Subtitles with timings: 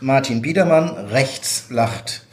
[0.00, 2.26] Martin Biedermann, rechts lacht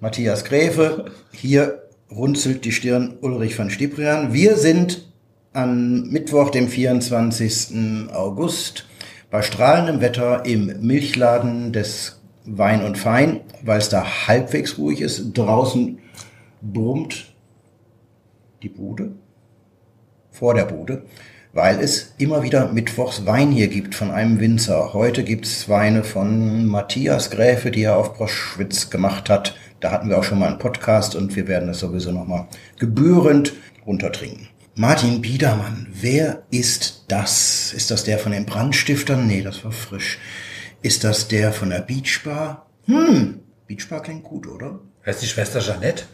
[0.00, 1.06] Matthias Gräfe.
[1.32, 4.32] Hier runzelt die Stirn Ulrich von Stiprian.
[4.34, 5.10] Wir sind
[5.52, 8.10] am Mittwoch, dem 24.
[8.12, 8.86] August,
[9.30, 15.32] bei strahlendem Wetter im Milchladen des Wein und Fein, weil es da halbwegs ruhig ist.
[15.32, 15.98] Draußen
[16.60, 17.32] brummt
[18.62, 19.12] die Bude,
[20.30, 21.04] vor der Bude,
[21.52, 24.92] weil es immer wieder Mittwochs Wein hier gibt von einem Winzer.
[24.92, 29.56] Heute gibt's Weine von Matthias Gräfe, die er auf Proschwitz gemacht hat.
[29.80, 32.46] Da hatten wir auch schon mal einen Podcast und wir werden das sowieso nochmal
[32.78, 33.54] gebührend
[33.86, 34.48] runtertrinken.
[34.76, 37.72] Martin Biedermann, wer ist das?
[37.72, 39.26] Ist das der von den Brandstiftern?
[39.26, 40.18] Nee, das war frisch.
[40.82, 42.66] Ist das der von der Beachbar?
[42.86, 44.78] Hm, Beachbar klingt gut, oder?
[45.04, 46.04] Heißt die Schwester Jeannette?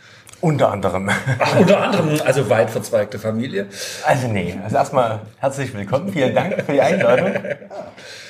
[0.40, 1.08] Unter anderem.
[1.38, 3.66] Ach, unter anderem, also weit verzweigte Familie.
[4.04, 6.12] Also nee, also erstmal herzlich willkommen.
[6.12, 7.32] Vielen Dank für die Einladung.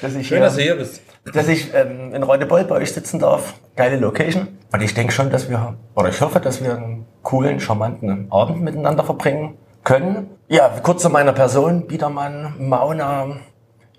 [0.00, 1.02] Dass ich Schön, hier, dass du hier bist.
[1.32, 3.54] dass ich ähm, in Reutebold bei euch sitzen darf.
[3.74, 4.48] Geile Location.
[4.72, 8.62] Und ich denke schon, dass wir, oder ich hoffe, dass wir einen coolen, charmanten Abend
[8.62, 10.30] miteinander verbringen können.
[10.48, 11.86] Ja, kurz zu meiner Person.
[11.86, 13.36] Biedermann, Mauna.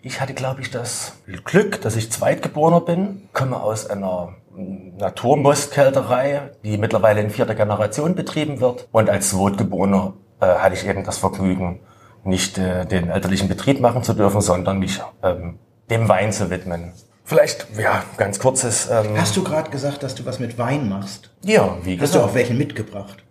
[0.07, 1.11] Ich hatte, glaube ich, das
[1.43, 3.27] Glück, dass ich Zweitgeborener bin.
[3.33, 8.87] Komme aus einer Naturmostkälterei, die mittlerweile in vierter Generation betrieben wird.
[8.93, 11.81] Und als Zweitgeborener äh, hatte ich eben das Vergnügen,
[12.23, 15.59] nicht äh, den elterlichen Betrieb machen zu dürfen, sondern mich ähm,
[15.89, 16.93] dem Wein zu widmen.
[17.25, 18.89] Vielleicht, ja, ganz kurzes.
[18.89, 21.31] Ähm, Hast du gerade gesagt, dass du was mit Wein machst?
[21.43, 23.25] ja, wie Hast du gesagt, auch welchen mitgebracht?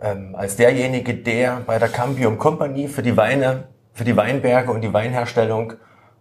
[0.00, 3.64] ähm, als derjenige, der bei der Cambium Company für die Weine,
[3.94, 5.74] für die Weinberge und die Weinherstellung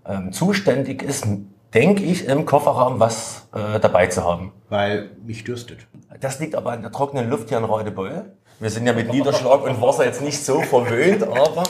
[0.08, 1.26] ähm, zuständig ist,
[1.74, 4.52] denke ich, im Kofferraum was äh, dabei zu haben.
[4.70, 5.80] Weil mich dürstet.
[6.20, 8.26] Das liegt aber an der trockenen Luft hier in Reudebeul.
[8.60, 11.64] Wir sind ja mit Niederschlag und Wasser jetzt nicht so verwöhnt, aber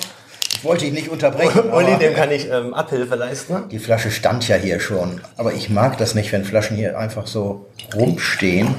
[0.53, 1.69] Ich wollte dich nicht unterbrechen.
[1.71, 3.69] Olli, dem kann ich ähm, Abhilfe leisten.
[3.69, 5.21] die Flasche stand ja hier schon.
[5.37, 8.75] Aber ich mag das nicht, wenn Flaschen hier einfach so rumstehen,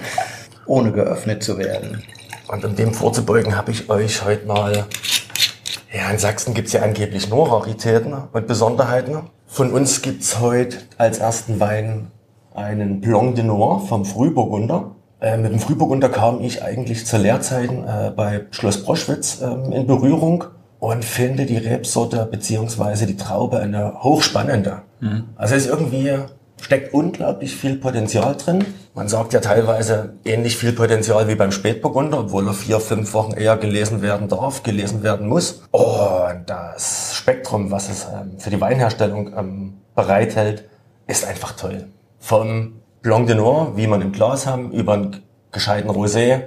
[0.66, 2.02] ohne geöffnet zu werden.
[2.48, 4.84] Und um dem vorzubeugen, habe ich euch heute mal,
[5.94, 9.18] ja, in Sachsen gibt's ja angeblich nur Raritäten und Besonderheiten.
[9.46, 12.10] Von uns gibt's heute als ersten Wein
[12.54, 14.92] einen Blanc de Noir vom Frühburgunder.
[15.20, 19.86] Äh, mit dem Frühburgunder kam ich eigentlich zu Lehrzeiten äh, bei Schloss Proschwitz ähm, in
[19.86, 20.44] Berührung
[20.80, 24.82] und finde die Rebsorte beziehungsweise die Traube eine hochspannende.
[25.36, 26.12] Also es ist irgendwie
[26.64, 28.64] steckt unglaublich viel Potenzial drin.
[28.94, 33.32] Man sagt ja teilweise ähnlich viel Potenzial wie beim Spätburgunder, obwohl er vier, fünf Wochen
[33.32, 35.62] eher gelesen werden darf, gelesen werden muss.
[35.72, 40.64] Und das Spektrum, was es ähm, für die Weinherstellung ähm, bereithält,
[41.06, 41.88] ist einfach toll.
[42.18, 46.44] Vom Blanc de Noir, wie man im Glas haben, über einen gescheiten Rosé,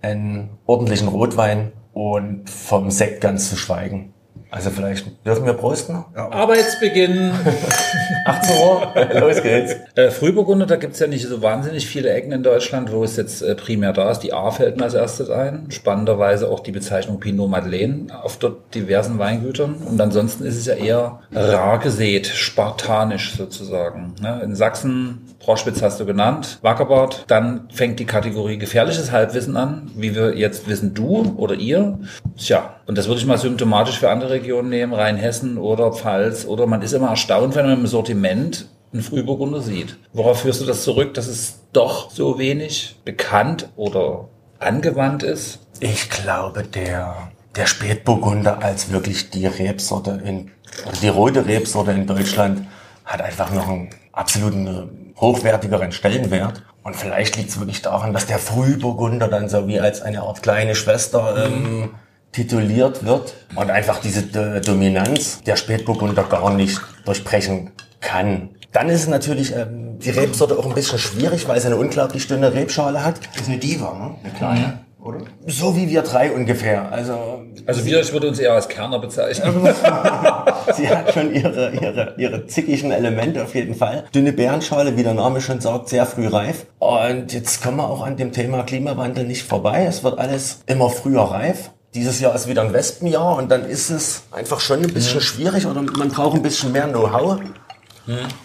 [0.00, 4.14] einen ordentlichen Rotwein und vom Sekt ganz zu schweigen.
[4.50, 6.04] Also vielleicht dürfen wir prosten?
[6.14, 7.32] Arbeitsbeginn.
[8.26, 9.76] 18 Uhr, los geht's.
[9.94, 13.42] Äh, Frühburgunder, da gibt's ja nicht so wahnsinnig viele Ecken in Deutschland, wo es jetzt
[13.42, 14.20] äh, primär da ist.
[14.20, 15.66] Die A fällt mir als erstes ein.
[15.70, 19.76] Spannenderweise auch die Bezeichnung Pinot Madeleine auf dort diversen Weingütern.
[19.88, 24.14] Und ansonsten ist es ja eher rar gesät, spartanisch sozusagen.
[24.20, 24.40] Ne?
[24.44, 27.24] In Sachsen, Proschwitz hast du genannt, Wackerbart.
[27.28, 31.98] Dann fängt die Kategorie gefährliches Halbwissen an, wie wir jetzt wissen, du oder ihr.
[32.36, 36.44] Tja, und das würde ich mal symptomatisch für andere Regionen nehmen, Rheinhessen oder Pfalz.
[36.44, 39.96] Oder man ist immer erstaunt, wenn man im Sortiment einen Frühburgunder sieht.
[40.12, 45.60] Worauf führst du das zurück, dass es doch so wenig bekannt oder angewandt ist?
[45.78, 50.50] Ich glaube, der, der Spätburgunder als wirklich die Rebsorte in,
[50.84, 52.66] also die rote Rebsorte in Deutschland
[53.04, 56.64] hat einfach noch einen absoluten hochwertigeren Stellenwert.
[56.82, 60.42] Und vielleicht liegt es wirklich daran, dass der Frühburgunder dann so wie als eine Art
[60.42, 61.90] kleine Schwester ähm,
[62.32, 68.50] tituliert wird und einfach diese D Dominanz der Spätburgunder gar nicht durchbrechen kann.
[68.72, 72.28] Dann ist es natürlich ähm, die Rebsorte auch ein bisschen schwierig, weil sie eine unglaublich
[72.28, 73.18] dünne Rebschale hat.
[73.32, 74.14] Das ist eine Diva, ne?
[74.22, 75.18] Eine kleine, oder?
[75.46, 76.90] So wie wir drei ungefähr.
[76.92, 79.52] Also, Also wir, ich würde uns eher als Kerner bezeichnen.
[80.76, 84.04] sie hat schon ihre, ihre, ihre zickigen Elemente auf jeden Fall.
[84.14, 86.66] Dünne Beerenschale, wie der Name schon sagt, sehr früh reif.
[86.78, 89.84] Und jetzt kommen wir auch an dem Thema Klimawandel nicht vorbei.
[89.84, 91.72] Es wird alles immer früher reif.
[91.94, 95.66] Dieses Jahr ist wieder ein Wespenjahr und dann ist es einfach schon ein bisschen schwierig
[95.66, 97.40] oder man braucht ein bisschen mehr Know-how,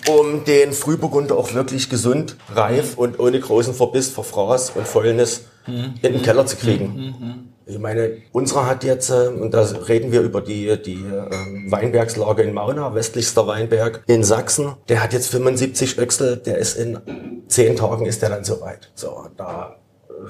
[0.08, 6.14] um den Frühburgunder auch wirklich gesund, reif und ohne großen Verbiss, Verfraß und Fäulnis in
[6.14, 7.52] den Keller zu kriegen.
[7.68, 12.44] Ich meine, unsere hat jetzt, äh, und da reden wir über die, die äh, Weinbergslage
[12.44, 14.74] in Mauna, westlichster Weinberg in Sachsen.
[14.88, 17.00] Der hat jetzt 75 Öchsel, der ist in
[17.48, 18.92] zehn Tagen ist der dann soweit.
[18.94, 19.78] So, da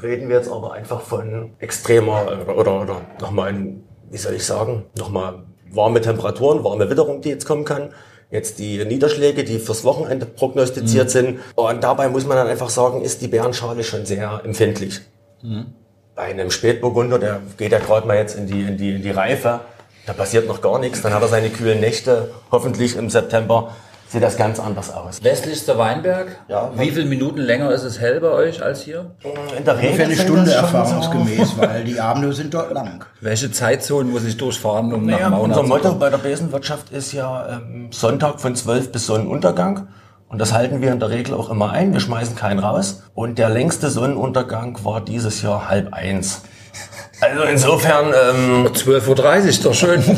[0.02, 3.54] reden wir jetzt aber einfach von extremer äh, oder, oder nochmal,
[4.10, 7.90] wie soll ich sagen, nochmal warme Temperaturen, warme Witterung, die jetzt kommen kann.
[8.32, 11.10] Jetzt die Niederschläge, die fürs Wochenende prognostiziert mhm.
[11.10, 11.40] sind.
[11.56, 15.02] Und dabei muss man dann einfach sagen, ist die Bärenschale schon sehr empfindlich.
[15.42, 15.68] Mhm.
[16.16, 19.12] Bei einem Spätburgunder, der geht ja gerade mal jetzt in die, in, die, in die
[19.12, 19.62] Reife,
[20.06, 21.02] da passiert noch gar nichts.
[21.02, 23.76] Dann hat er seine kühlen Nächte, hoffentlich im September
[24.16, 25.22] sieht das ganz anders aus.
[25.24, 26.28] Westlichster Weinberg.
[26.48, 29.12] Ja, Wie viele Minuten länger ist es hell bei euch als hier?
[29.58, 31.58] In der Regel Ungefähr eine Stunde erfahrungsgemäß, so.
[31.58, 33.04] weil die Abende sind dort lang.
[33.20, 37.12] Welche Zeitzonen muss ich durchfahren, um naja, nach Mauna Unser Motto bei der Besenwirtschaft ist
[37.12, 39.90] ja ähm, Sonntag von 12 bis Sonnenuntergang.
[40.30, 41.92] Und das halten wir in der Regel auch immer ein.
[41.92, 43.04] Wir schmeißen keinen raus.
[43.16, 46.44] Und der längste Sonnenuntergang war dieses Jahr halb eins.
[47.26, 48.08] Also insofern...
[48.08, 50.02] Ähm, 12.30 Uhr, doch schön.
[50.04, 50.14] so,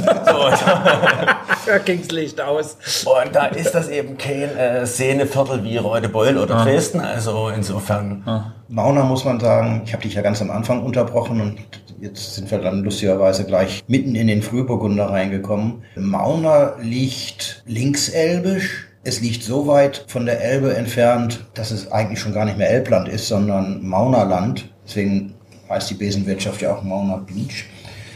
[1.65, 2.77] da ging's Licht aus.
[3.06, 6.63] Und da ist das eben kein äh, Szeneviertel wie Reudebeul oder ah.
[6.63, 7.00] Dresden.
[7.00, 8.24] Also insofern...
[8.25, 8.54] Ah.
[8.69, 11.57] Mauna muss man sagen, ich habe dich ja ganz am Anfang unterbrochen und
[12.01, 15.83] jetzt sind wir dann lustigerweise gleich mitten in den Frühburgunder reingekommen.
[15.95, 18.88] Mauna liegt linkselbisch.
[19.06, 22.69] Es liegt so weit von der Elbe entfernt, dass es eigentlich schon gar nicht mehr
[22.69, 24.68] Elbland ist, sondern Maunerland.
[24.86, 25.37] Deswegen
[25.69, 27.66] heißt die Besenwirtschaft ja auch Mauna Beach.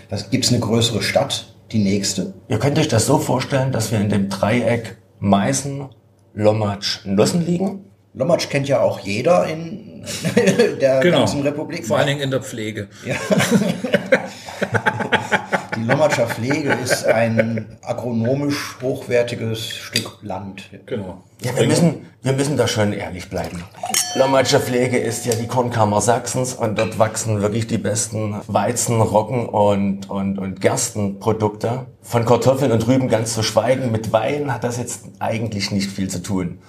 [0.09, 2.33] Da gibt es eine größere Stadt, die nächste.
[2.47, 5.89] Ihr könnt euch das so vorstellen, dass wir in dem Dreieck Meißen,
[6.33, 7.85] Lommatsch, Nossen liegen.
[8.13, 10.05] Lommatsch kennt ja auch jeder in
[10.81, 11.19] der genau.
[11.19, 11.85] ganzen Republik.
[11.85, 12.89] Vor allen Dingen in der Pflege.
[13.05, 13.15] Ja.
[15.81, 20.69] Die Lommatscher Pflege ist ein agronomisch hochwertiges Stück Land.
[20.85, 21.23] Genau.
[21.41, 23.63] Ja, wir müssen, wir müssen da schon ehrlich bleiben.
[24.13, 29.49] Lommatscher Pflege ist ja die Kornkammer Sachsens und dort wachsen wirklich die besten Weizen, Roggen
[29.49, 31.87] und, und, und Gerstenprodukte.
[32.03, 33.91] Von Kartoffeln und Rüben ganz zu schweigen.
[33.91, 36.59] Mit Wein hat das jetzt eigentlich nicht viel zu tun.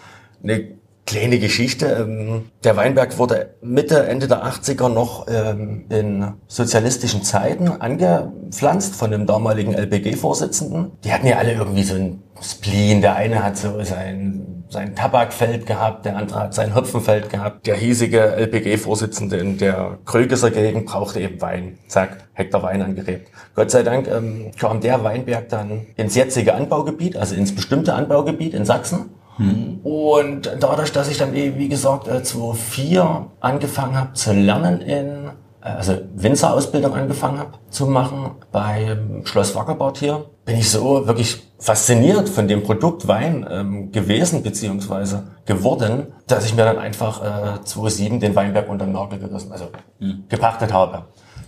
[0.42, 1.86] Eine kleine Geschichte.
[1.86, 9.10] Ähm, der Weinberg wurde Mitte, Ende der 80er noch ähm, in sozialistischen Zeiten angepflanzt von
[9.10, 10.92] dem damaligen LPG-Vorsitzenden.
[11.04, 13.00] Die hatten ja alle irgendwie so ein Spleen.
[13.02, 17.66] Der eine hat so sein, sein Tabakfeld gehabt, der andere hat sein Hopfenfeld gehabt.
[17.66, 21.78] Der hiesige LPG-Vorsitzende in der Krögeser Gegend brauchte eben Wein.
[21.88, 23.28] Zack, Hektar Wein angerebt.
[23.54, 28.54] Gott sei Dank ähm, kam der Weinberg dann ins jetzige Anbaugebiet, also ins bestimmte Anbaugebiet
[28.54, 29.10] in Sachsen.
[29.38, 29.80] Mhm.
[29.82, 33.04] Und dadurch, dass ich dann, wie gesagt, 2004 äh,
[33.40, 35.26] angefangen habe zu lernen in,
[35.62, 41.42] äh, also Winzerausbildung angefangen habe zu machen beim Schloss Wackerbad hier, bin ich so wirklich
[41.58, 47.64] fasziniert von dem Produkt Wein ähm, gewesen beziehungsweise geworden, dass ich mir dann einfach äh,
[47.64, 49.68] 2007 den Weinberg unter den Nagel gerissen, also
[50.00, 50.24] mhm.
[50.28, 51.04] gepachtet habe.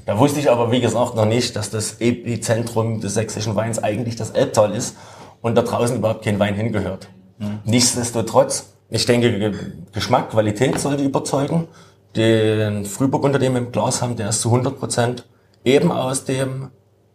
[0.06, 4.16] Da wusste ich aber, wie gesagt, noch nicht, dass das Epizentrum des sächsischen Weins eigentlich
[4.16, 4.96] das Elbtal ist
[5.40, 7.08] und da draußen überhaupt kein Wein hingehört.
[7.38, 7.60] Mhm.
[7.64, 9.52] Nichtsdestotrotz, ich denke,
[9.92, 11.68] Geschmack, Qualität sollte überzeugen.
[12.16, 15.26] Den Frühburgunder, den wir im Glas haben, der ist zu 100 Prozent
[15.64, 16.70] eben aus dem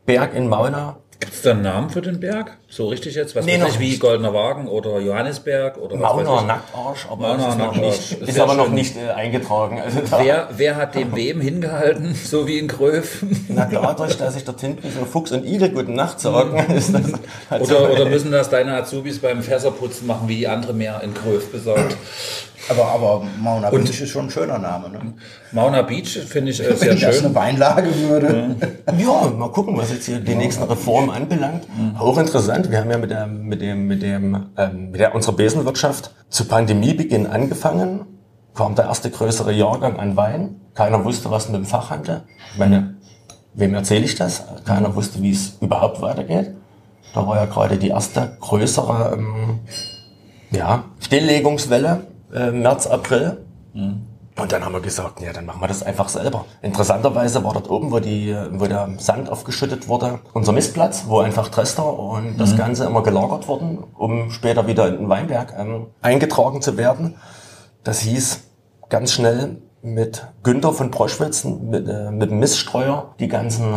[0.06, 2.58] Berg in Mauna Gibt es da einen Namen für den Berg?
[2.72, 3.36] So richtig jetzt?
[3.36, 7.58] Was nee, weiß ich, wie Goldener Wagen oder Johannesberg oder Mauner Nacktarsch, aber Mauner ist,
[7.58, 7.80] Nackarsch.
[7.80, 9.82] Nicht, ist, ist aber noch nicht äh, eingetragen.
[9.82, 13.26] Also wer, wer hat dem wem hingehalten, so wie in Gröf?
[13.48, 16.58] Na dadurch, dass ich dort hinten so Fuchs und Igel guten Nacht sagen.
[16.76, 17.12] ist das
[17.50, 21.02] halt oder, so oder müssen das deine Azubis beim Fässerputzen machen, wie die andere mehr
[21.04, 21.98] in Gröf besorgt?
[22.70, 24.90] Aber, aber Mauna und Beach ist schon ein schöner Name.
[24.90, 25.00] Ne?
[25.52, 27.08] Mauna Beach finde ich äh, sehr Wenn schön.
[27.10, 28.56] das eine Weinlage würde.
[28.98, 31.66] Ja, mal gucken, was jetzt hier die nächsten Reformen anbelangt.
[31.70, 32.00] Mhm.
[32.60, 32.72] Hochinteressant.
[32.72, 36.46] Wir haben ja mit, der, mit dem, mit dem, ähm, mit der, unserer Besenwirtschaft zu
[36.46, 38.06] Pandemiebeginn angefangen.
[38.56, 40.62] Kam der erste größere Jahrgang an Wein.
[40.74, 42.24] Keiner wusste, was mit dem Fachhandel.
[42.54, 42.96] Ich meine,
[43.54, 44.44] wem erzähle ich das?
[44.66, 46.56] Keiner wusste, wie es überhaupt weitergeht.
[47.14, 49.60] Da war ja gerade die erste größere ähm,
[50.52, 52.02] ja, Stilllegungswelle
[52.34, 53.46] äh, März, April.
[53.74, 54.02] Mhm.
[54.40, 56.46] Und dann haben wir gesagt, ja, dann machen wir das einfach selber.
[56.62, 61.50] Interessanterweise war dort oben, wo, die, wo der Sand aufgeschüttet wurde, unser Mistplatz, wo einfach
[61.50, 62.58] Trester und das mhm.
[62.58, 67.16] Ganze immer gelagert wurden, um später wieder in den Weinberg ähm, eingetragen zu werden.
[67.84, 68.42] Das hieß
[68.90, 73.74] ganz schnell mit Günther von Proschwitz, mit, äh, mit dem Miststreuer, die ganzen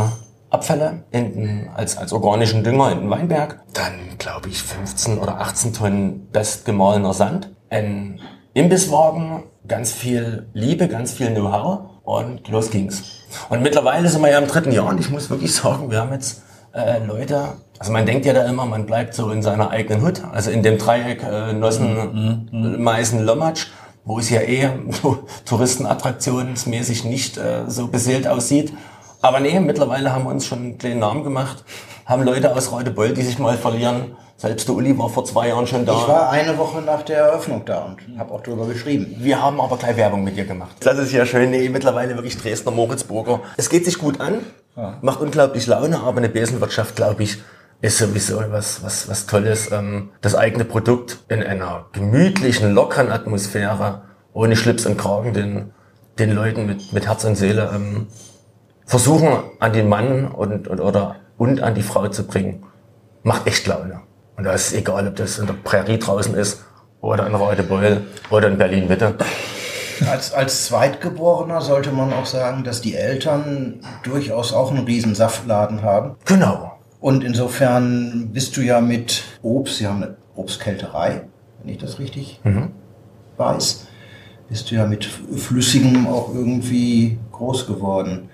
[0.50, 3.62] Abfälle in den, als, als organischen Dünger in den Weinberg.
[3.72, 7.54] Dann, glaube ich, 15 oder 18 Tonnen bestgemahlener Sand.
[7.70, 8.20] Ein
[8.52, 13.02] Imbisswagen, ganz viel Liebe, ganz viel Know-how und los ging's.
[13.48, 16.12] Und mittlerweile sind wir ja im dritten Jahr und ich muss wirklich sagen, wir haben
[16.12, 16.42] jetzt
[16.74, 20.22] äh, Leute, also man denkt ja da immer, man bleibt so in seiner eigenen Hut,
[20.32, 22.48] also in dem Dreieck äh, Nossen, mhm.
[22.50, 22.82] mhm.
[22.82, 23.68] Meißen, Lommatsch,
[24.04, 28.72] wo es ja eher so touristenattraktionsmäßig nicht äh, so beseelt aussieht.
[29.20, 31.64] Aber nee, mittlerweile haben wir uns schon einen kleinen Namen gemacht,
[32.06, 34.16] haben Leute aus Radebeul, die sich mal verlieren.
[34.42, 35.92] Selbst der Uli war vor zwei Jahren schon da.
[35.92, 39.14] Ich war eine Woche nach der Eröffnung da und habe auch darüber geschrieben.
[39.20, 40.74] Wir haben aber gleich Werbung mit dir gemacht.
[40.80, 41.52] Das ist ja schön.
[41.52, 43.38] Nee, mittlerweile wirklich Dresdner Moritzburger.
[43.56, 44.40] Es geht sich gut an,
[45.00, 47.38] macht unglaublich Laune, aber eine Besenwirtschaft, glaube ich,
[47.82, 49.70] ist sowieso was, was, was Tolles.
[49.70, 55.70] Ähm, das eigene Produkt in einer gemütlichen, lockeren Atmosphäre, ohne Schlips und Kragen, den,
[56.18, 58.08] den Leuten mit, mit Herz und Seele ähm,
[58.86, 62.64] versuchen, an den Mann und, und, oder, und an die Frau zu bringen.
[63.22, 64.00] Macht echt Laune.
[64.36, 66.64] Und da ist es egal, ob das in der Prärie draußen ist
[67.00, 69.14] oder in Radebeul oder in Berlin-Mitte.
[70.10, 75.82] Als, als Zweitgeborener sollte man auch sagen, dass die Eltern durchaus auch einen riesen Saftladen
[75.82, 76.16] haben.
[76.24, 76.72] Genau.
[77.00, 81.22] Und insofern bist du ja mit Obst, sie haben eine Obstkälterei,
[81.62, 82.40] wenn ich das richtig
[83.36, 83.86] weiß,
[84.48, 88.28] bist du ja mit Flüssigem auch irgendwie groß geworden.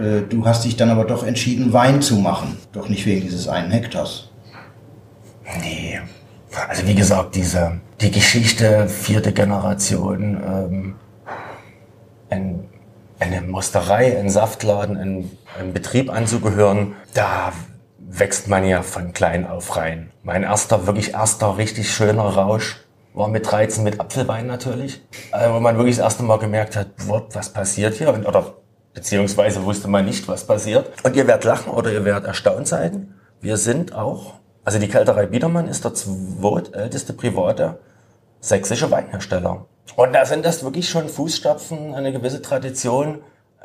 [0.00, 2.58] Äh, Du hast dich dann aber doch entschieden, Wein zu machen.
[2.72, 4.30] Doch nicht wegen dieses einen Hektars.
[5.58, 6.00] Nee.
[6.68, 10.94] Also wie gesagt, diese, die Geschichte, vierte Generation, ähm,
[12.28, 12.68] ein,
[13.18, 17.52] eine Mosterei, ein Saftladen, ein, ein Betrieb anzugehören, da
[17.98, 20.10] wächst man ja von klein auf rein.
[20.22, 22.76] Mein erster, wirklich erster, richtig schöner Rausch
[23.14, 25.02] war mit 13 mit Apfelwein natürlich,
[25.32, 28.12] äh, wo man wirklich das erste Mal gemerkt hat, was passiert hier?
[28.12, 28.54] Und, oder
[28.94, 30.90] beziehungsweise wusste man nicht, was passiert.
[31.04, 33.14] Und ihr werdet lachen oder ihr werdet erstaunt sein.
[33.40, 37.78] Wir sind auch, also die Kälterei Biedermann ist der zweitälteste private
[38.40, 39.66] sächsische Weinhersteller.
[39.96, 43.18] Und da sind das wirklich schon Fußstapfen, eine gewisse Tradition,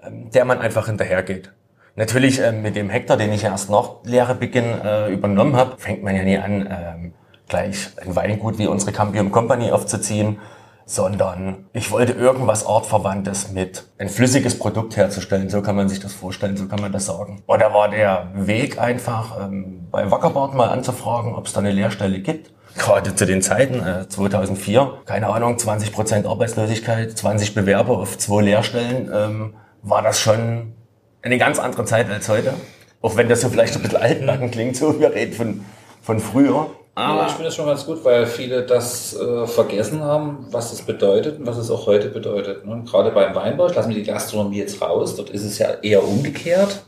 [0.03, 1.51] ähm, der man einfach hinterhergeht.
[1.95, 6.03] Natürlich ähm, mit dem Hektar, den ich ja erst nach Lehrebeginn äh, übernommen habe, fängt
[6.03, 7.13] man ja nie an, ähm,
[7.47, 10.39] gleich ein Weingut wie unsere Cambium Company aufzuziehen,
[10.85, 15.49] sondern ich wollte irgendwas Artverwandtes mit ein flüssiges Produkt herzustellen.
[15.49, 17.41] So kann man sich das vorstellen, so kann man das sagen.
[17.47, 21.71] Und da war der Weg einfach, ähm, bei Wackerbart mal anzufragen, ob es da eine
[21.71, 22.51] Lehrstelle gibt.
[22.77, 28.41] Gerade zu den Zeiten, äh, 2004, keine Ahnung, 20 Prozent Arbeitslosigkeit, 20 Bewerber auf zwei
[28.41, 30.73] Lehrstellen, ähm, war das schon
[31.21, 32.53] eine ganz andere Zeit als heute.
[33.01, 35.65] Auch wenn das so vielleicht ein bisschen altbacken klingt, so wir reden von,
[36.01, 36.69] von früher.
[36.97, 40.83] Ja, ich finde das schon ganz gut, weil viele das äh, vergessen haben, was das
[40.83, 42.65] bedeutet und was es auch heute bedeutet.
[42.65, 42.83] Ne?
[42.85, 46.07] Gerade beim Weinbau, ich lasse mir die Gastronomie jetzt raus, dort ist es ja eher
[46.07, 46.83] umgekehrt.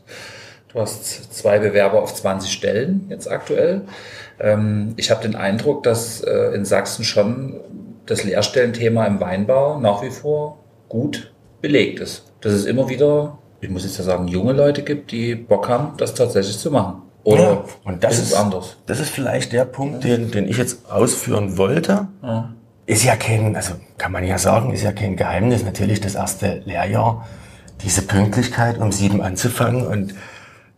[0.71, 3.81] Du hast zwei Bewerber auf 20 Stellen jetzt aktuell.
[4.39, 7.59] Ähm, ich habe den Eindruck, dass äh, in Sachsen schon
[8.05, 12.31] das Lehrstellenthema im Weinbau nach wie vor gut belegt ist.
[12.39, 15.97] Dass es immer wieder, ich muss jetzt ja sagen, junge Leute gibt, die Bock haben,
[15.97, 17.01] das tatsächlich zu machen.
[17.27, 18.77] Oder Ja, und das ist ist anders?
[18.85, 22.07] Das ist vielleicht der Punkt, den, den ich jetzt ausführen wollte.
[22.85, 25.65] Ist ja kein, also kann man ja sagen, ist ja kein Geheimnis.
[25.65, 27.27] Natürlich das erste Lehrjahr,
[27.83, 30.15] diese Pünktlichkeit um sieben anzufangen und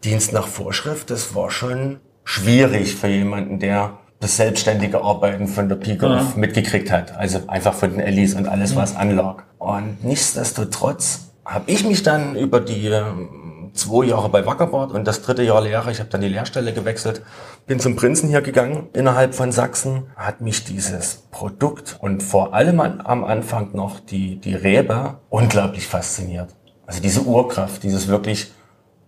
[0.03, 5.75] Dienst nach Vorschrift, das war schon schwierig für jemanden, der das selbstständige Arbeiten von der
[5.75, 7.15] Pike auf mitgekriegt hat.
[7.15, 9.43] Also einfach von den Ellis und alles, was anlag.
[9.59, 13.39] Und nichtsdestotrotz habe ich mich dann über die ähm,
[13.73, 17.21] zwei Jahre bei Wackerbart und das dritte Jahr Lehre, ich habe dann die Lehrstelle gewechselt,
[17.67, 22.79] bin zum Prinzen hier gegangen innerhalb von Sachsen, hat mich dieses Produkt und vor allem
[22.79, 26.55] an, am Anfang noch die, die Rebe unglaublich fasziniert.
[26.85, 28.51] Also diese Urkraft, dieses wirklich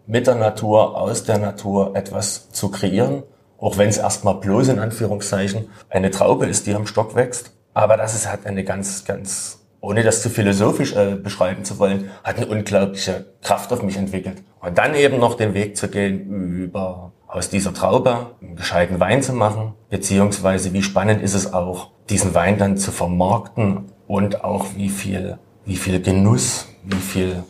[0.05, 3.23] mit der Natur, aus der Natur etwas zu kreieren,
[3.57, 7.53] auch wenn es erstmal bloß in Anführungszeichen eine Traube ist, die am Stock wächst.
[7.73, 12.11] Aber das ist halt eine ganz, ganz, ohne das zu philosophisch äh, beschreiben zu wollen,
[12.23, 14.43] hat eine unglaubliche Kraft auf mich entwickelt.
[14.61, 19.23] Und dann eben noch den Weg zu gehen, über aus dieser Traube einen gescheiten Wein
[19.23, 24.67] zu machen, beziehungsweise wie spannend ist es auch, diesen Wein dann zu vermarkten und auch
[24.75, 27.43] wie viel, wie viel Genuss, wie viel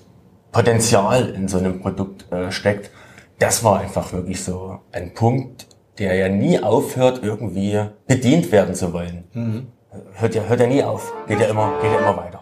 [0.52, 2.92] Potenzial in so einem Produkt äh, steckt.
[3.40, 8.94] Das war einfach wirklich so ein Punkt, der ja nie aufhört, irgendwie bedient werden zu
[8.94, 9.24] wollen.
[9.91, 11.12] Hört ja, hört ja nie auf.
[11.27, 12.41] Geht ja immer, geht ja immer weiter.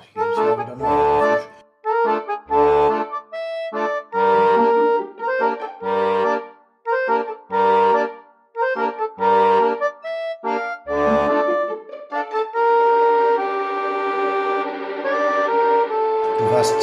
[16.38, 16.76] Du warst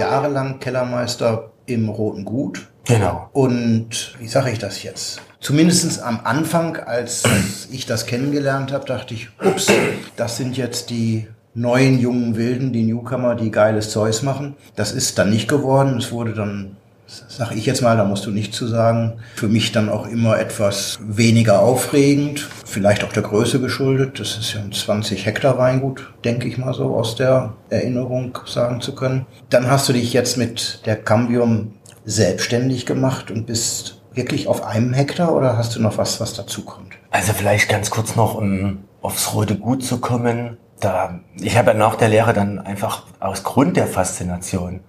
[0.00, 2.68] jahrelang Kellermeister im Roten Gut.
[2.86, 3.28] Genau.
[3.32, 5.20] Und wie sage ich das jetzt?
[5.40, 7.22] Zumindest am Anfang, als
[7.70, 9.68] ich das kennengelernt habe, dachte ich, ups,
[10.16, 14.56] das sind jetzt die neuen jungen Wilden, die Newcomer, die geiles Zeus machen.
[14.76, 15.96] Das ist dann nicht geworden.
[15.98, 16.76] Es wurde dann,
[17.06, 20.38] sag ich jetzt mal, da musst du nichts zu sagen, für mich dann auch immer
[20.38, 22.46] etwas weniger aufregend.
[22.64, 24.18] Vielleicht auch der Größe geschuldet.
[24.20, 28.80] Das ist ja ein 20 Hektar Weingut, denke ich mal so aus der Erinnerung sagen
[28.80, 29.26] zu können.
[29.50, 34.92] Dann hast du dich jetzt mit der Cambium selbstständig gemacht und bist wirklich auf einem
[34.92, 36.92] Hektar oder hast du noch was, was dazu kommt?
[37.10, 40.58] Also vielleicht ganz kurz noch, um aufs Rote Gut zu kommen.
[40.80, 44.80] Da, ich habe ja nach der Lehre dann einfach aus Grund der Faszination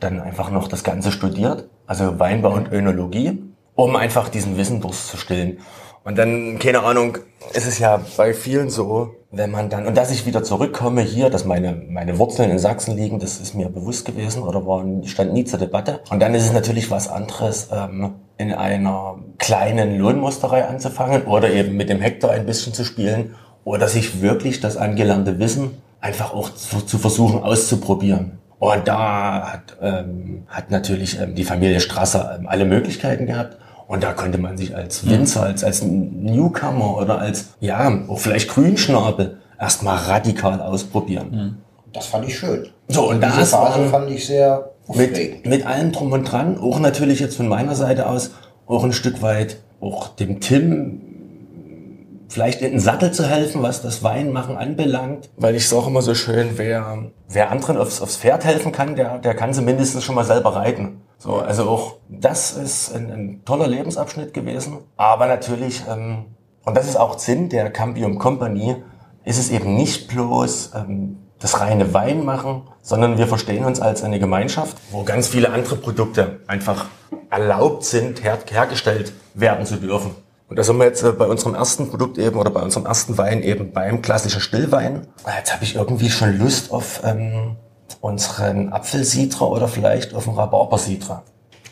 [0.00, 3.42] dann einfach noch das Ganze studiert, also Weinbau und Önologie,
[3.74, 5.58] um einfach diesen Wissendurst zu stillen.
[6.04, 7.16] Und dann, keine Ahnung,
[7.54, 11.30] ist es ja bei vielen so, wenn man dann, und dass ich wieder zurückkomme hier,
[11.30, 15.32] dass meine, meine Wurzeln in Sachsen liegen, das ist mir bewusst gewesen oder war, stand
[15.32, 16.00] nie zur Debatte.
[16.10, 21.76] Und dann ist es natürlich was anderes, ähm, in einer kleinen Lohnmusterei anzufangen oder eben
[21.76, 26.50] mit dem Hektar ein bisschen zu spielen oder sich wirklich das angelernte Wissen einfach auch
[26.54, 28.38] zu, zu versuchen auszuprobieren.
[28.58, 33.56] Und da hat, ähm, hat natürlich ähm, die Familie Strasser ähm, alle Möglichkeiten gehabt.
[33.86, 38.48] Und da konnte man sich als Winzer, als, als Newcomer oder als, ja, auch vielleicht
[38.48, 41.62] Grünschnabel erstmal radikal ausprobieren.
[41.92, 42.68] Das fand ich schön.
[42.88, 46.78] So, und Diese das Phase fand ich sehr mit, mit allem drum und dran, auch
[46.78, 48.32] natürlich jetzt von meiner Seite aus,
[48.66, 51.02] auch ein Stück weit auch dem Tim
[52.28, 55.30] vielleicht in den Sattel zu helfen, was das Weinmachen anbelangt.
[55.36, 59.18] Weil ich sage immer so schön, wer, wer anderen aufs, aufs Pferd helfen kann, der,
[59.18, 61.02] der kann sie mindestens schon mal selber reiten.
[61.18, 64.78] So, also auch das ist ein, ein toller Lebensabschnitt gewesen.
[64.96, 66.24] Aber natürlich, ähm,
[66.64, 68.76] und das ist auch Sinn der Cambium Company,
[69.24, 74.18] ist es eben nicht bloß ähm, das reine Weinmachen, sondern wir verstehen uns als eine
[74.18, 76.86] Gemeinschaft, wo ganz viele andere Produkte einfach
[77.30, 80.14] erlaubt sind, her hergestellt werden zu dürfen.
[80.48, 83.18] Und da sind wir jetzt äh, bei unserem ersten Produkt eben oder bei unserem ersten
[83.18, 85.06] Wein eben beim klassischen Stillwein.
[85.36, 87.56] Jetzt habe ich irgendwie schon Lust auf ähm,
[88.00, 91.24] unseren Apfelsidra oder vielleicht auf einen Rhabarbersidra.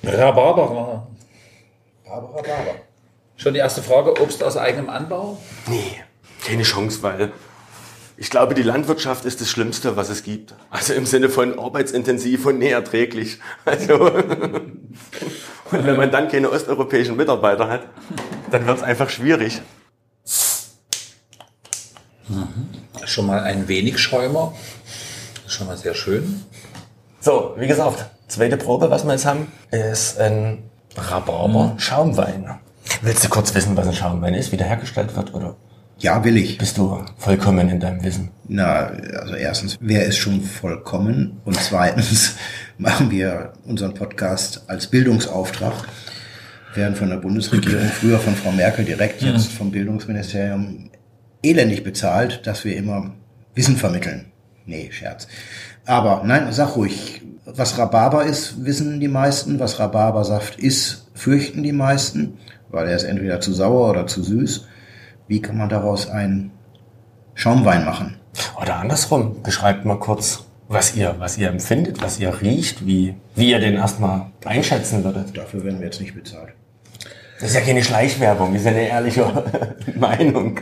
[0.05, 1.07] Rhabarber.
[2.05, 2.75] Barbara Barber.
[3.37, 5.39] Schon die erste Frage, Obst aus eigenem Anbau?
[5.67, 6.03] Nee,
[6.45, 7.33] keine Chance, weil
[8.17, 10.55] ich glaube, die Landwirtschaft ist das Schlimmste, was es gibt.
[10.71, 13.39] Also im Sinne von arbeitsintensiv und näherträglich.
[13.65, 13.95] Also,
[15.71, 17.83] und wenn man dann keine osteuropäischen Mitarbeiter hat,
[18.51, 19.63] dann wird es einfach schwierig.
[23.05, 24.55] Schon mal ein wenig Schäumer.
[25.47, 26.45] Schon mal sehr schön.
[27.21, 32.59] So, wie gesagt, zweite Probe, was wir jetzt haben, ist ein Rhabarber-Schaumwein.
[33.01, 35.57] Willst du kurz wissen, was ein Schaumwein ist, wie der hergestellt wird, oder
[36.03, 36.59] Ja, will ich.
[36.59, 38.31] bist du vollkommen in deinem Wissen?
[38.49, 41.41] Na, also erstens, wer ist schon vollkommen?
[41.45, 42.35] Und zweitens
[42.79, 45.73] machen wir unseren Podcast als Bildungsauftrag.
[46.75, 50.91] Werden von der Bundesregierung, früher von Frau Merkel direkt, jetzt vom Bildungsministerium
[51.41, 53.15] elendig bezahlt, dass wir immer
[53.55, 54.33] Wissen vermitteln.
[54.67, 55.29] Nee, Scherz.
[55.87, 57.23] Aber nein, sag ruhig.
[57.45, 59.61] Was Rhabarber ist, wissen die meisten.
[59.61, 62.39] Was Rhabarbersaft ist, fürchten die meisten,
[62.71, 64.67] weil er ist entweder zu sauer oder zu süß.
[65.33, 66.51] Wie kann man daraus einen
[67.33, 68.17] Schaumwein machen?
[68.61, 73.53] Oder andersrum, beschreibt mal kurz, was ihr, was ihr empfindet, was ihr riecht, wie, wie
[73.53, 75.35] ihr den erstmal einschätzen würdet.
[75.35, 76.53] Dafür werden wir jetzt nicht bezahlt.
[77.41, 79.45] Das ist ja keine Schleichwerbung, das ist ja eine ehrliche
[79.95, 80.61] Meinung.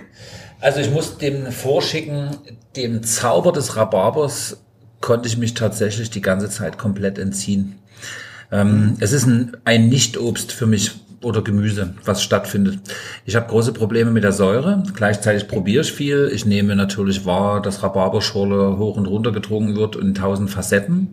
[0.61, 2.37] Also ich muss dem vorschicken,
[2.76, 4.62] dem Zauber des Rhabarbers
[5.00, 7.80] konnte ich mich tatsächlich die ganze Zeit komplett entziehen.
[8.52, 12.78] Ähm, es ist ein, ein Nicht-Obst für mich oder Gemüse, was stattfindet.
[13.26, 14.83] Ich habe große Probleme mit der Säure.
[14.94, 16.30] Gleichzeitig probiere ich viel.
[16.33, 21.09] Ich nehme natürlich wahr, dass Rhabarberschorle hoch und runter getrunken wird in tausend Facetten.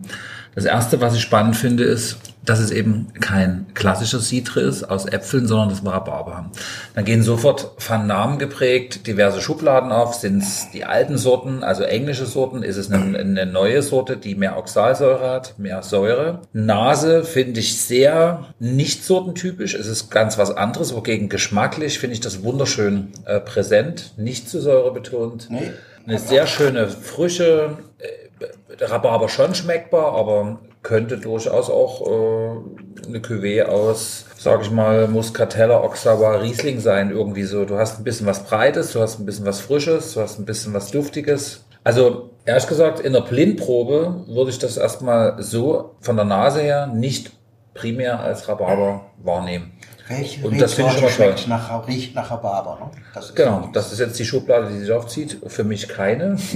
[0.58, 5.06] Das erste, was ich spannend finde, ist, dass es eben kein klassischer Citre ist aus
[5.06, 6.50] Äpfeln, sondern das war Rhabarber.
[6.96, 10.14] Dann gehen sofort von Namen geprägt diverse Schubladen auf.
[10.14, 12.64] Sind es die alten Sorten, also englische Sorten?
[12.64, 16.40] Ist es eine, eine neue Sorte, die mehr Oxalsäure hat, mehr Säure?
[16.52, 19.74] Nase finde ich sehr nicht sortentypisch.
[19.74, 20.92] Es ist ganz was anderes.
[20.92, 25.50] Wogegen geschmacklich finde ich das wunderschön äh, präsent, nicht zu säurebetont.
[25.50, 25.70] Nee.
[26.08, 33.64] Eine sehr schöne Frische, äh, Rhabarber schon schmeckbar, aber könnte durchaus auch äh, eine Cuvée
[33.64, 37.10] aus, sag ich mal, Muscatella, Oxauer, Riesling sein.
[37.10, 37.66] Irgendwie so.
[37.66, 40.46] Du hast ein bisschen was Breites, du hast ein bisschen was Frisches, du hast ein
[40.46, 41.66] bisschen was Duftiges.
[41.84, 46.86] Also, ehrlich gesagt, in der Blindprobe würde ich das erstmal so von der Nase her
[46.86, 47.32] nicht
[47.74, 49.77] primär als Rhabarber wahrnehmen.
[50.08, 51.48] Welche Und das finde ich schon mal schmeckt toll.
[51.48, 52.78] nach, riecht nach Rhabarber.
[52.80, 52.90] Ne?
[53.14, 55.38] Das ist Genau, das ist jetzt die Schublade, die sich aufzieht.
[55.46, 56.36] Für mich keine.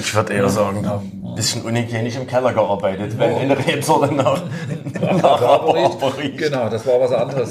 [0.00, 4.42] Ich würde eher sagen, da ein bisschen unhygienisch im Keller gearbeitet, wenn eine Rebsorte nach,
[5.00, 6.38] nach Rhabarber riecht.
[6.38, 7.50] Genau, das war was anderes.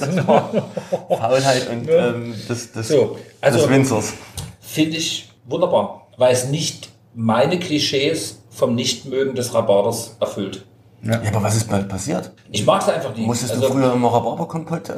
[1.09, 4.13] Faulheit und ähm, des, des, So, also- des Winzers.
[4.59, 10.65] Finde ich wunderbar, weil es nicht meine Klischees vom Nichtmögen des Rhabarbers erfüllt.
[11.03, 12.31] Ja, aber was ist bald passiert?
[12.51, 13.25] Ich mag es einfach nicht.
[13.25, 14.93] Musstest Also, du früher immer Rhabarberkompott äh,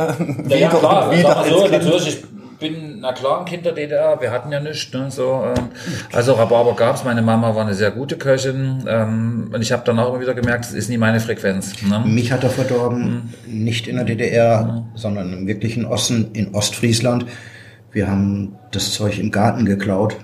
[0.50, 1.12] Ja, ja, klar.
[1.12, 2.24] wieder so, natürlich, ich
[2.60, 4.92] bin, na klar, ein Kind der DDR, wir hatten ja nichts.
[4.94, 5.70] Ne, so, ähm,
[6.12, 7.04] also Rhabarber gab's.
[7.06, 10.34] meine Mama war eine sehr gute Köchin ähm, und ich habe dann auch immer wieder
[10.34, 11.74] gemerkt, es ist nie meine Frequenz.
[11.82, 12.04] Ne?
[12.06, 17.26] Mich hat er verdorben, nicht in der DDR, sondern im wirklichen Osten, in Ostfriesland.
[17.92, 20.18] Wir haben das Zeug im Garten geklaut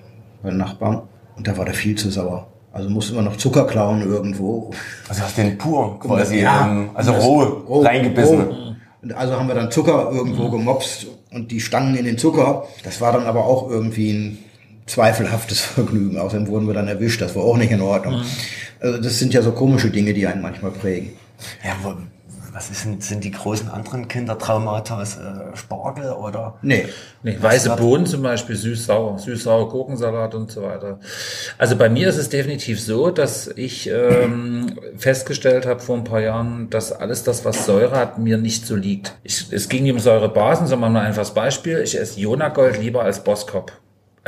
[0.44, 1.04] bei Nachbarn
[1.38, 2.49] und da war der viel zu sauer.
[2.80, 4.72] Also mussten wir noch Zucker klauen irgendwo.
[5.08, 6.68] Also hast den pur quasi, Ja.
[6.72, 8.42] ähm, also roh, Roh, reingebissen.
[8.42, 8.54] roh.
[9.02, 12.66] Und also haben wir dann Zucker irgendwo gemopst und die Stangen in den Zucker.
[12.84, 14.38] Das war dann aber auch irgendwie ein
[14.88, 16.18] zweifelhaftes Vergnügen.
[16.18, 17.22] Außerdem wurden wir dann erwischt.
[17.22, 18.22] Das war auch nicht in Ordnung.
[18.80, 21.10] Also das sind ja so komische Dinge, die einen manchmal prägen.
[21.64, 21.76] Ja,
[22.54, 25.02] was ist denn, sind die großen anderen Kindertraumata?
[25.02, 26.56] Äh, Spargel oder?
[26.62, 26.86] Nee.
[27.24, 31.00] Nee, weiße Bohnen zum Beispiel, süß-sauer, süß-sauer Gurkensalat und so weiter.
[31.58, 36.22] Also bei mir ist es definitiv so, dass ich ähm, festgestellt habe vor ein paar
[36.22, 39.18] Jahren, dass alles das, was Säure hat, mir nicht so liegt.
[39.24, 41.80] Ich, es ging nicht um Säurebasen, sondern nur ein einfaches Beispiel.
[41.80, 43.72] Ich esse Jonagold lieber als Boskop.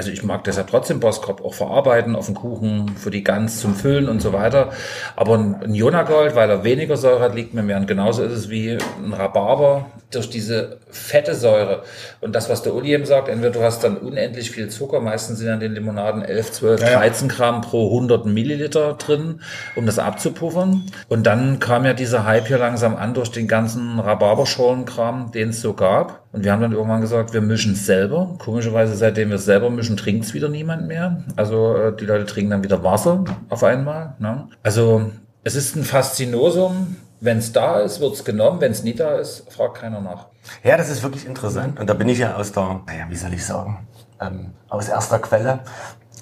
[0.01, 3.75] Also ich mag deshalb trotzdem Boskop auch verarbeiten auf den Kuchen, für die Gans zum
[3.75, 4.71] Füllen und so weiter.
[5.15, 7.77] Aber ein, Jonagold, weil er weniger Säure hat, liegt mir mehr.
[7.77, 11.83] Und genauso ist es wie ein Rhabarber durch diese fette Säure.
[12.19, 15.37] Und das, was der Uli eben sagt, entweder du hast dann unendlich viel Zucker, meistens
[15.37, 19.41] sind an den Limonaden 11, 12, 13 Gramm pro 100 Milliliter drin,
[19.75, 20.87] um das abzupuffern.
[21.09, 25.61] Und dann kam ja dieser Hype hier langsam an durch den ganzen Rhabarberscholenkram, den es
[25.61, 26.21] so gab.
[26.33, 28.35] Und wir haben dann irgendwann gesagt, wir mischen es selber.
[28.37, 31.23] Komischerweise, seitdem wir es selber mischen, trinkt es wieder niemand mehr.
[31.35, 34.15] Also äh, die Leute trinken dann wieder Wasser auf einmal.
[34.19, 34.47] Ne?
[34.63, 35.11] Also
[35.43, 36.95] es ist ein Faszinosum.
[37.19, 38.61] Wenn es da ist, wird es genommen.
[38.61, 40.27] Wenn es nie da ist, fragt keiner nach.
[40.63, 41.79] Ja, das ist wirklich interessant.
[41.79, 43.87] Und da bin ich ja aus der, naja, wie soll ich sagen,
[44.19, 45.59] ähm, aus erster Quelle.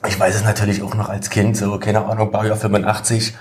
[0.07, 3.33] Ich weiß es natürlich auch noch als Kind, so, keine Ahnung, Baujahr 85.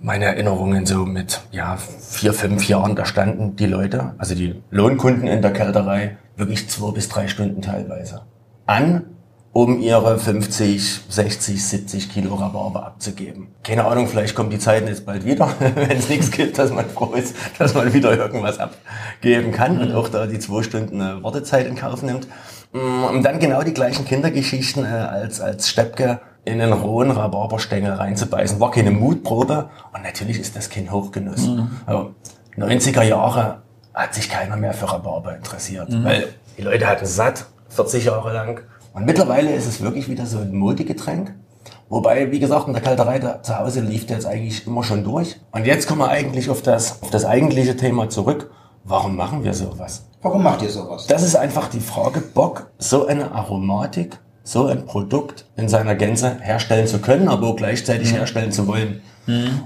[0.00, 5.26] Meine Erinnerungen so mit, ja, vier, fünf Jahren, da standen die Leute, also die Lohnkunden
[5.26, 8.22] in der Kälterei, wirklich zwei bis drei Stunden teilweise
[8.66, 9.15] an,
[9.56, 13.48] um ihre 50, 60, 70 Kilo Rhabarber abzugeben.
[13.62, 16.84] Keine Ahnung, vielleicht kommt die Zeit jetzt bald wieder, wenn es nichts gibt, dass man
[16.90, 21.24] froh ist, dass man wieder irgendwas abgeben kann und auch da die zwei Stunden äh,
[21.24, 22.28] Wartezeit in Kauf nimmt.
[22.74, 27.92] Mm, Und dann genau die gleichen Kindergeschichten äh, als, als Steppke in einen rohen Rhabarberstängel
[27.92, 28.60] reinzubeißen.
[28.60, 31.48] War keine Mutprobe und natürlich ist das kein Hochgenuss.
[31.86, 32.10] Aber
[32.58, 33.62] 90er Jahre
[33.94, 38.60] hat sich keiner mehr für Rhabarber interessiert, weil die Leute hatten satt, 40 Jahre lang.
[38.96, 41.34] Und mittlerweile ist es wirklich wieder so ein Modegetränk.
[41.90, 45.04] Wobei, wie gesagt, in der Kalterei da zu Hause lief der jetzt eigentlich immer schon
[45.04, 45.36] durch.
[45.52, 48.50] Und jetzt kommen wir eigentlich auf das, auf das eigentliche Thema zurück.
[48.84, 50.06] Warum machen wir sowas?
[50.22, 51.06] Warum macht ihr sowas?
[51.08, 56.38] Das ist einfach die Frage, Bock, so eine Aromatik, so ein Produkt in seiner Gänze
[56.40, 59.02] herstellen zu können, aber auch gleichzeitig herstellen zu wollen.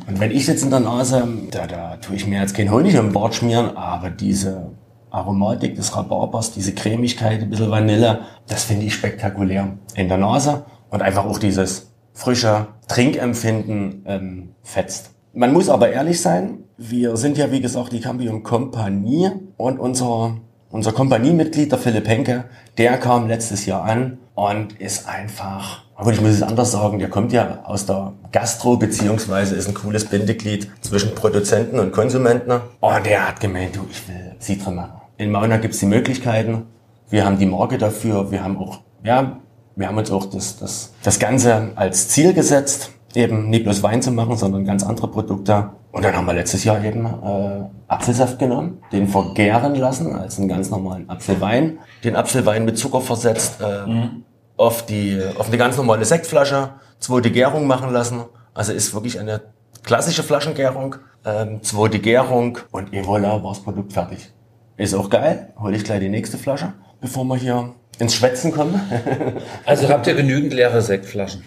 [0.09, 2.95] Und wenn ich jetzt in der Nase, da, da tue ich mir jetzt kein Honig
[2.95, 4.73] im Bart schmieren, aber diese
[5.11, 10.65] Aromatik des Rhabarbers, diese Cremigkeit, ein bisschen Vanille, das finde ich spektakulär in der Nase
[10.91, 15.11] und einfach auch dieses frische Trinkempfinden ähm, fetzt.
[15.33, 20.37] Man muss aber ehrlich sein, wir sind ja wie gesagt die Cambium Kompanie und unser,
[20.71, 22.45] unser Kompaniemitglied, der Philipp Henke,
[22.79, 27.11] der kam letztes Jahr an und ist einfach, aber ich muss es anders sagen, der
[27.11, 32.53] kommt ja aus der Gastro, beziehungsweise ist ein cooles Bindeglied zwischen Produzenten und Konsumenten.
[32.81, 35.00] Und der hat gemeint, du, ich will Citre machen.
[35.21, 36.63] In Mauna gibt's die Möglichkeiten,
[37.11, 39.37] wir haben die Marke dafür, wir haben auch, ja,
[39.77, 44.01] wir haben uns auch das, das, das Ganze als Ziel gesetzt, eben nicht bloß Wein
[44.01, 45.73] zu machen, sondern ganz andere Produkte.
[45.93, 50.49] Und dann haben wir letztes Jahr eben äh, Apfelsaft genommen, den vergären lassen als einen
[50.49, 54.09] ganz normalen Apfelwein, den Apfelwein mit Zucker versetzt, äh,
[54.57, 58.23] auf die auf eine ganz normale Sektflasche, zweite Gärung machen lassen.
[58.55, 59.43] Also ist wirklich eine
[59.83, 64.33] klassische Flaschengärung, ähm, zweite Gärung und et voilà, war das Produkt fertig.
[64.81, 68.81] Ist auch geil, hole ich gleich die nächste Flasche, bevor wir hier ins Schwätzen kommen.
[69.67, 71.45] Also habt ihr genügend leere Sektflaschen?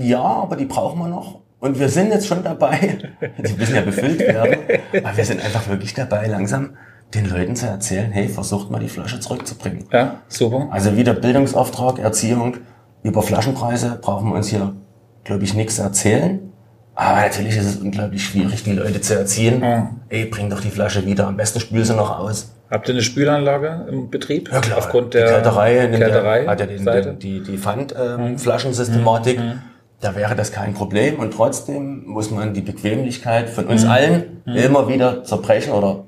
[0.00, 1.40] Ja, aber die brauchen wir noch.
[1.58, 2.98] Und wir sind jetzt schon dabei.
[3.38, 4.58] Die müssen ja befüllt werden.
[5.02, 6.76] Aber wir sind einfach wirklich dabei, langsam
[7.14, 9.86] den Leuten zu erzählen, hey, versucht mal die Flasche zurückzubringen.
[9.92, 10.68] Ja, super.
[10.70, 12.58] Also wieder Bildungsauftrag, Erziehung.
[13.02, 14.72] Über Flaschenpreise brauchen wir uns hier,
[15.24, 16.52] glaube ich, nichts erzählen.
[16.96, 19.60] Aber natürlich ist es unglaublich schwierig, die Leute zu erziehen.
[19.62, 19.90] Ja.
[20.08, 21.26] Ey, bring doch die Flasche wieder.
[21.26, 22.54] Am besten spül sie noch aus.
[22.70, 24.50] Habt ihr eine Spülanlage im Betrieb?
[24.74, 29.38] Aufgrund die der Kälterei, Kälterei ja, hat ja den, den, die, die Pfandflaschensystematik.
[30.00, 31.18] Da wäre das kein Problem.
[31.18, 36.04] Und trotzdem muss man die Bequemlichkeit von uns allen immer wieder zerbrechen oder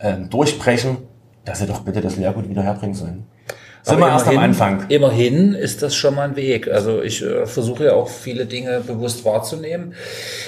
[0.00, 0.96] ähm, durchbrechen,
[1.44, 3.26] dass sie doch bitte das Leergut wieder herbringen sollen.
[3.86, 4.86] Sind wir erst am Anfang.
[4.88, 6.68] Immerhin ist das schon mal ein Weg.
[6.68, 9.92] Also ich äh, versuche ja auch viele Dinge bewusst wahrzunehmen.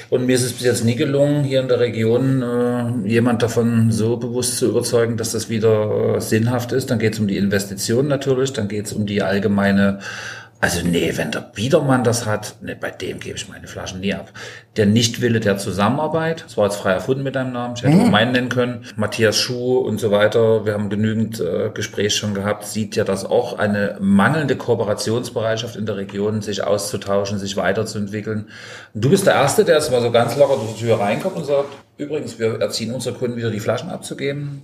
[0.08, 3.92] Und mir ist es bis jetzt nie gelungen, hier in der Region äh, jemand davon
[3.92, 6.90] so bewusst zu überzeugen, dass das wieder äh, sinnhaft ist.
[6.90, 9.98] Dann geht es um die Investition natürlich, dann geht es um die allgemeine
[10.66, 14.12] also nee, wenn der Biedermann das hat, nee, bei dem gebe ich meine Flaschen nie
[14.12, 14.32] ab.
[14.76, 18.02] Der Nichtwille der Zusammenarbeit, das war jetzt frei erfunden mit deinem Namen, ich hätte mhm.
[18.02, 22.34] auch meinen nennen können, Matthias Schuh und so weiter, wir haben genügend äh, Gespräche schon
[22.34, 28.48] gehabt, sieht ja das auch eine mangelnde Kooperationsbereitschaft in der Region, sich auszutauschen, sich weiterzuentwickeln.
[28.92, 31.36] Und du bist der Erste, der jetzt mal so ganz locker durch die Tür reinkommt
[31.36, 34.62] und sagt, übrigens, wir erziehen unsere Kunden wieder die Flaschen abzugeben.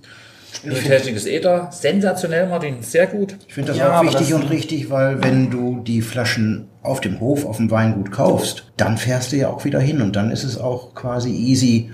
[0.61, 1.69] Technik ist Ether.
[1.71, 2.81] Sensationell, Martin.
[2.81, 3.35] Sehr gut.
[3.47, 7.01] Ich finde das ja, auch wichtig das und richtig, weil wenn du die Flaschen auf
[7.01, 10.31] dem Hof, auf dem Weingut kaufst, dann fährst du ja auch wieder hin und dann
[10.31, 11.91] ist es auch quasi easy,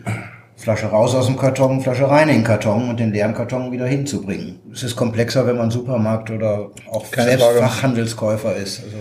[0.60, 3.86] Flasche raus aus dem Karton, Flasche rein in den Karton und den leeren Karton wieder
[3.86, 4.60] hinzubringen.
[4.74, 7.60] Es ist komplexer, wenn man Supermarkt oder auch Keine selbst Frage.
[7.60, 8.84] Fachhandelskäufer ist.
[8.84, 8.98] Also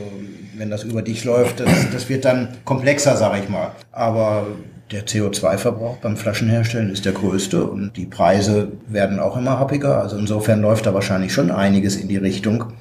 [0.56, 3.72] wenn das über dich läuft, das, das wird dann komplexer, sag ich mal.
[3.90, 4.46] Aber
[4.90, 10.00] der CO2-Verbrauch beim Flaschenherstellen ist der größte und die Preise werden auch immer happiger.
[10.00, 12.72] Also insofern läuft da wahrscheinlich schon einiges in die Richtung,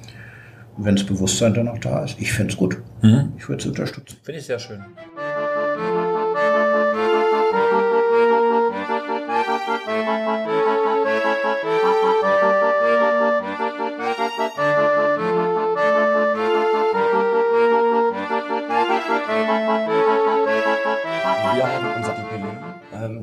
[0.78, 2.18] wenn das Bewusstsein dann auch da ist.
[2.20, 2.78] Ich finde es gut.
[3.02, 3.34] Mhm.
[3.38, 4.18] Ich würde es unterstützen.
[4.24, 4.84] Finde ich sehr schön.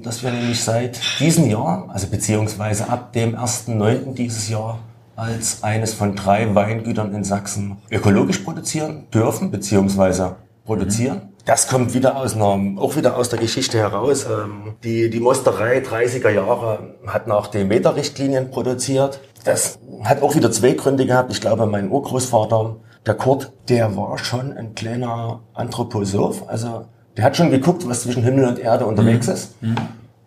[0.05, 4.15] Dass wir nämlich seit diesem Jahr, also beziehungsweise ab dem 1.9.
[4.15, 4.79] dieses Jahr,
[5.17, 11.17] als eines von drei Weingütern in Sachsen ökologisch produzieren dürfen, beziehungsweise produzieren.
[11.17, 11.35] Mhm.
[11.47, 14.25] Das kommt wieder aus einer, auch wieder aus der Geschichte heraus.
[14.25, 19.21] Ähm, die, die Mosterei 30er Jahre hat nach Demeter-Richtlinien produziert.
[19.45, 21.31] Das hat auch wieder zwei Gründe gehabt.
[21.33, 26.49] Ich glaube, mein Urgroßvater, der Kurt, der war schon ein kleiner Anthroposoph.
[26.49, 29.33] Also der hat schon geguckt, was zwischen Himmel und Erde unterwegs mhm.
[29.33, 29.63] ist.
[29.63, 29.77] Mhm.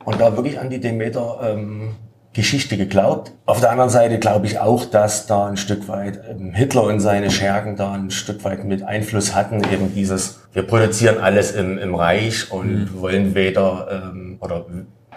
[0.06, 1.95] Und da wirklich an die Demeter ähm,
[2.34, 3.32] Geschichte geglaubt.
[3.45, 7.00] Auf der anderen Seite glaube ich auch, dass da ein Stück weit ähm, Hitler und
[7.00, 9.63] seine Schergen da ein Stück weit mit Einfluss hatten.
[9.73, 13.02] Eben dieses, wir produzieren alles im, im Reich und mhm.
[13.02, 14.65] wollen weder ähm, oder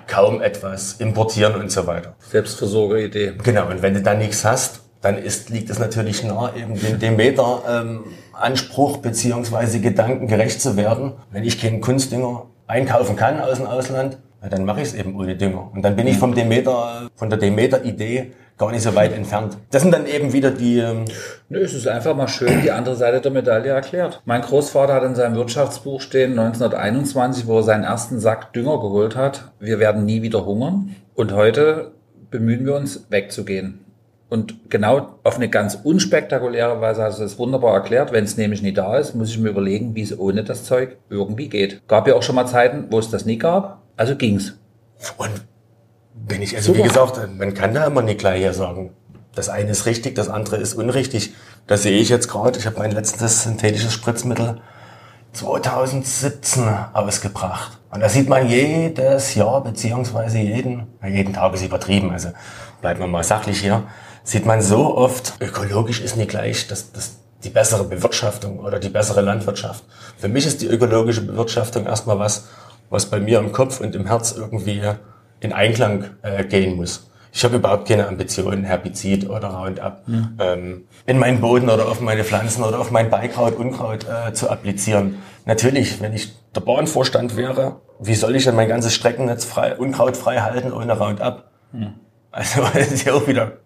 [0.06, 2.16] kaum etwas importieren und so weiter.
[2.18, 3.34] Selbstversorgeridee.
[3.44, 6.98] Genau, und wenn du dann nichts hast, dann ist, liegt es natürlich nah, eben dem
[6.98, 8.04] Demeter ähm,
[8.40, 11.12] Anspruch beziehungsweise Gedanken gerecht zu werden.
[11.30, 15.36] Wenn ich keinen Kunstdünger einkaufen kann aus dem Ausland, dann mache ich es eben ohne
[15.36, 15.70] Dünger.
[15.74, 19.56] Und dann bin ich vom Demeter, von der Demeter-Idee gar nicht so weit entfernt.
[19.70, 20.78] Das sind dann eben wieder die...
[20.78, 21.04] Ähm
[21.48, 24.20] Nö, es ist einfach mal schön die andere Seite der Medaille erklärt.
[24.24, 29.16] Mein Großvater hat in seinem Wirtschaftsbuch stehen, 1921, wo er seinen ersten Sack Dünger geholt
[29.16, 30.94] hat, wir werden nie wieder hungern.
[31.14, 31.92] Und heute
[32.30, 33.80] bemühen wir uns, wegzugehen.
[34.30, 38.12] Und genau auf eine ganz unspektakuläre Weise hast du das wunderbar erklärt.
[38.12, 40.96] Wenn es nämlich nie da ist, muss ich mir überlegen, wie es ohne das Zeug
[41.10, 41.86] irgendwie geht.
[41.88, 43.82] Gab ja auch schon mal Zeiten, wo es das nie gab.
[43.96, 44.56] Also ging's.
[45.18, 45.44] Und
[46.14, 46.84] wenn ich, also Super.
[46.84, 48.92] wie gesagt, man kann da immer nicht gleich hier sagen,
[49.34, 51.34] das eine ist richtig, das andere ist unrichtig.
[51.66, 52.58] Das sehe ich jetzt gerade.
[52.58, 54.60] Ich habe mein letztes synthetisches Spritzmittel
[55.32, 57.78] 2017 ausgebracht.
[57.90, 62.28] Und da sieht man jedes Jahr, beziehungsweise jeden, jeden Tag ist übertrieben, also
[62.80, 63.84] bleiben wir mal sachlich hier,
[64.22, 68.88] sieht man so oft, ökologisch ist nicht gleich das, das, die bessere Bewirtschaftung oder die
[68.88, 69.84] bessere Landwirtschaft.
[70.18, 72.48] Für mich ist die ökologische Bewirtschaftung erstmal was,
[72.90, 74.82] was bei mir im Kopf und im Herz irgendwie
[75.40, 77.10] in Einklang äh, gehen muss.
[77.32, 80.36] Ich habe überhaupt keine Ambitionen, Herbizid oder Roundup mhm.
[80.40, 84.50] ähm, in meinen Boden oder auf meine Pflanzen oder auf mein Beikraut, Unkraut äh, zu
[84.50, 85.18] applizieren.
[85.46, 90.40] Natürlich, wenn ich der Bauernvorstand wäre, wie soll ich denn mein ganzes Streckennetz frei, unkrautfrei
[90.40, 91.44] halten ohne Roundup?
[91.72, 91.94] Mhm.
[92.32, 93.58] Also das ist ja auch wieder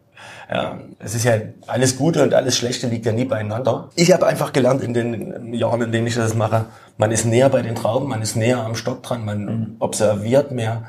[0.51, 1.35] ja, es ist ja
[1.67, 3.91] alles Gute und alles Schlechte liegt ja nie beieinander.
[3.95, 6.67] Ich habe einfach gelernt in den Jahren, in denen ich das mache,
[6.99, 9.77] man ist näher bei den Trauben, man ist näher am Stock dran, man mhm.
[9.79, 10.85] observiert mehr,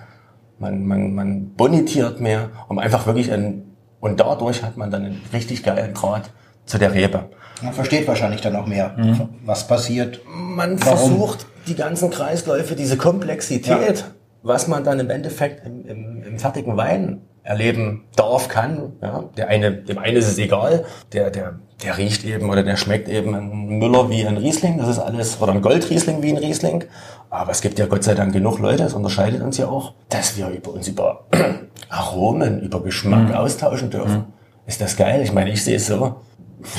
[0.59, 5.21] man, man, man bonitiert mehr, um einfach wirklich ein, und dadurch hat man dann einen
[5.33, 6.29] richtig geilen Draht
[6.65, 7.29] zu der Rebe.
[7.61, 9.29] Man versteht wahrscheinlich dann auch mehr, mhm.
[9.45, 10.21] was passiert.
[10.27, 10.97] Man warum.
[10.97, 14.05] versucht die ganzen Kreisläufe, diese Komplexität, ja.
[14.43, 18.93] was man dann im Endeffekt im, im, im fertigen Wein erleben darf, kann.
[19.01, 22.75] Ja, der eine, dem einen ist es egal, der, der, der riecht eben oder der
[22.75, 26.38] schmeckt eben ein Müller wie ein Riesling, das ist alles, oder ein Goldriesling wie ein
[26.38, 26.84] Riesling.
[27.29, 30.38] Aber es gibt ja Gott sei Dank genug Leute, das unterscheidet uns ja auch, dass
[30.38, 31.25] wir über uns über
[31.89, 33.36] Aromen, über Geschmack mhm.
[33.36, 34.17] austauschen dürfen.
[34.17, 34.34] Mhm.
[34.65, 35.21] Ist das geil?
[35.21, 36.15] Ich meine, ich sehe es so.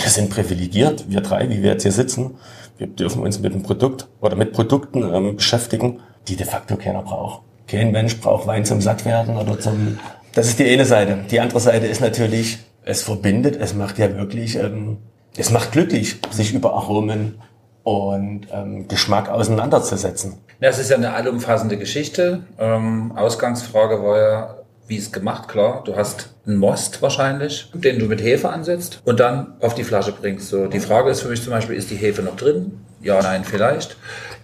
[0.02, 2.34] Wir sind privilegiert, wir drei, wie wir jetzt hier sitzen.
[2.76, 7.02] Wir dürfen uns mit einem Produkt oder mit Produkten ähm, beschäftigen, die de facto keiner
[7.02, 7.42] braucht.
[7.68, 9.98] Kein Mensch braucht Wein zum Sattwerden oder zum
[10.36, 11.18] das ist die eine Seite.
[11.30, 14.98] Die andere Seite ist natürlich, es verbindet, es macht ja wirklich, ähm,
[15.34, 17.40] es macht glücklich, sich über Aromen
[17.82, 20.34] und ähm, Geschmack auseinanderzusetzen.
[20.60, 22.42] Ja, es ist ja eine allumfassende Geschichte.
[22.58, 25.82] Ähm, Ausgangsfrage war ja, wie es gemacht, klar.
[25.84, 30.12] Du hast einen Most wahrscheinlich, den du mit Hefe ansetzt und dann auf die Flasche
[30.12, 30.48] bringst.
[30.48, 32.78] So, die Frage ist für mich zum Beispiel, ist die Hefe noch drin?
[33.00, 33.96] Ja, nein, vielleicht.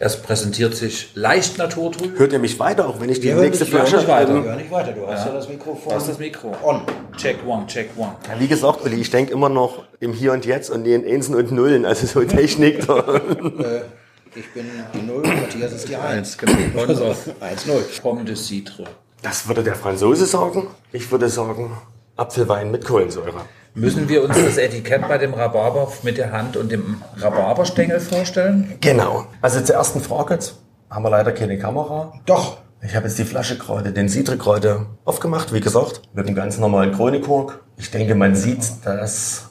[0.05, 2.19] Es präsentiert sich leicht naturtrüb.
[2.19, 4.05] Hört ihr mich weiter, auch wenn ich die Wir hören nächste wir hören Flasche...
[4.05, 4.35] nicht weiter.
[4.35, 5.91] ähm, Hör nicht weiter, du hast ja, das Mikrofon.
[5.91, 6.57] Du hast das Mikro.
[6.65, 6.81] On.
[7.17, 8.17] Check one, check one.
[8.29, 11.37] Ja, wie gesagt, Uli, ich denke immer noch im Hier und Jetzt und in Einsen
[11.37, 12.85] und Nullen, also so Technik.
[12.85, 12.97] da.
[13.63, 13.83] Äh,
[14.35, 16.37] ich bin die Null, Matthias ist die Eins.
[16.37, 16.53] Genau.
[17.11, 18.01] Auf 1-0.
[18.03, 18.83] Pomme de Citre.
[19.23, 20.67] Das würde der Franzose sagen.
[20.91, 21.77] Ich würde sagen,
[22.17, 23.43] Apfelwein mit Kohlensäure.
[23.75, 28.75] Müssen wir uns das Etikett bei dem Rhabarber mit der Hand und dem Rhabarberstängel vorstellen?
[28.83, 29.25] Genau.
[29.41, 30.57] Also zur ersten Frage jetzt.
[30.91, 32.13] Haben wir leider keine Kamera.
[32.27, 32.59] Doch.
[32.83, 36.93] Ich habe jetzt die Flasche gerade, den gerade aufgemacht, wie gesagt, mit einem ganz normalen
[36.93, 37.61] Kronenkork.
[37.79, 39.51] Ich denke, man sieht, dass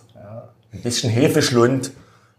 [0.72, 1.92] ein bisschen Hefeschlund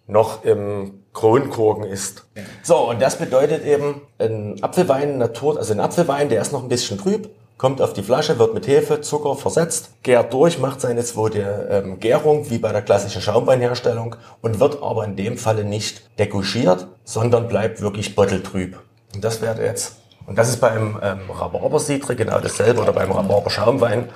[0.07, 2.27] noch im Kronkorken ist.
[2.63, 6.69] So, und das bedeutet eben, ein Apfelwein, Natur, also ein Apfelwein, der ist noch ein
[6.69, 7.31] bisschen trüb,
[7.63, 12.01] kommt auf die Flasche, wird mit Hefe, Zucker versetzt, gärt durch, macht seine zweite ähm,
[12.01, 17.47] Gärung, wie bei der klassischen Schaumweinherstellung, und wird aber in dem Falle nicht degouchiert, sondern
[17.47, 18.81] bleibt wirklich botteltrüb.
[19.15, 19.95] Und das wäre jetzt,
[20.27, 24.09] und das ist beim ähm, Rhabarber-Citre genau dasselbe, oder beim Rhabarber-Schaumwein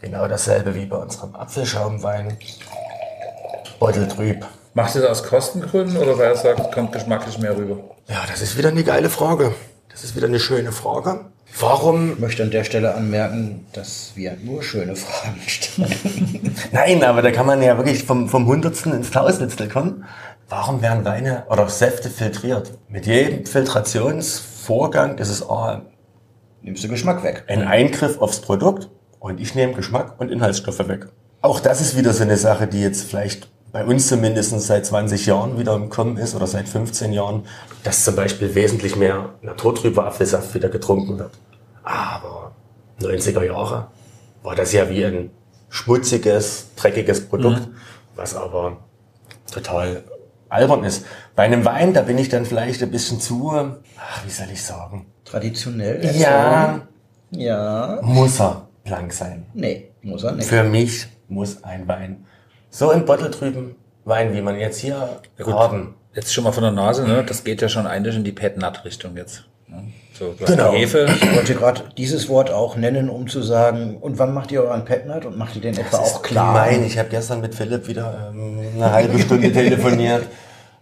[0.00, 2.38] genau dasselbe wie bei unserem Apfelschaumwein.
[3.80, 4.46] Botteltrüb.
[4.74, 7.78] Macht ihr das aus Kostengründen oder weil er sagt, kommt geschmacklich mehr rüber?
[8.06, 9.52] Ja, das ist wieder eine geile Frage.
[9.88, 11.31] Das ist wieder eine schöne Frage.
[11.58, 12.14] Warum?
[12.14, 16.54] Ich möchte an der Stelle anmerken, dass wir nur schöne Fragen stellen.
[16.72, 20.04] Nein, aber da kann man ja wirklich vom, vom Hundertsten ins Tausendstel kommen.
[20.48, 22.72] Warum werden Weine oder Säfte filtriert?
[22.88, 25.82] Mit jedem Filtrationsvorgang ist es A,
[26.62, 27.44] Nimmst du Geschmack weg.
[27.48, 28.88] ein Eingriff aufs Produkt
[29.18, 31.06] und ich nehme Geschmack und Inhaltsstoffe weg.
[31.40, 35.26] Auch das ist wieder so eine Sache, die jetzt vielleicht bei uns zumindest seit 20
[35.26, 37.46] Jahren wieder im Kommen ist oder seit 15 Jahren,
[37.84, 41.32] dass zum Beispiel wesentlich mehr naturtrüber Apfelsaft wieder getrunken wird.
[41.82, 42.52] Aber
[43.00, 43.88] 90er Jahre
[44.42, 45.30] war das ja wie ein
[45.70, 47.68] schmutziges, dreckiges Produkt,
[48.14, 48.76] was aber
[49.50, 50.04] total
[50.50, 51.06] albern ist.
[51.34, 54.62] Bei einem Wein, da bin ich dann vielleicht ein bisschen zu, ach, wie soll ich
[54.62, 55.06] sagen?
[55.24, 56.04] Traditionell?
[56.14, 56.82] Ja,
[57.30, 58.00] Ja.
[58.02, 59.46] muss er blank sein.
[59.54, 60.46] Nee, muss er nicht.
[60.46, 62.26] Für mich muss ein Wein
[62.72, 65.54] so ein Botteltrüben Wein, wie man jetzt hier gut.
[65.54, 65.94] haben.
[66.14, 67.22] Jetzt schon mal von der Nase, ne?
[67.24, 69.44] Das geht ja schon eigentlich in die Pet Nut Richtung jetzt.
[69.68, 69.84] Ne?
[70.18, 70.72] So, Genau.
[70.72, 71.06] Hefe.
[71.08, 74.84] Ich wollte gerade dieses Wort auch nennen, um zu sagen, und wann macht ihr euren
[74.84, 76.52] Petnut und macht ihr den etwa auch klar?
[76.54, 80.24] Nein, ich habe gestern mit Philipp wieder ähm, eine halbe Stunde telefoniert.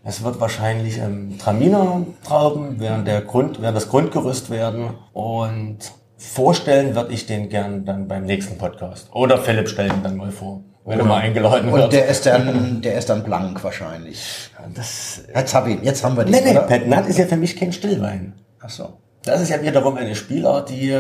[0.03, 4.91] Es wird wahrscheinlich ähm, Traminer-Trauben während, der Grund, während das Grundgerüst werden.
[5.13, 5.79] Und
[6.17, 9.09] vorstellen würde ich den gern dann beim nächsten Podcast.
[9.13, 11.85] Oder Philipp stellt ihn dann mal vor, wenn er mal eingeladen wird.
[11.85, 14.51] Und der ist dann, der ist dann blank wahrscheinlich.
[14.75, 16.59] das, Jetzt hab ich, jetzt haben wir die, nee, nee?
[16.59, 18.35] Pet Nat ist ja für mich kein Stillwein.
[18.61, 18.99] Ach so.
[19.23, 20.97] Das ist ja wiederum eine Spielart, die,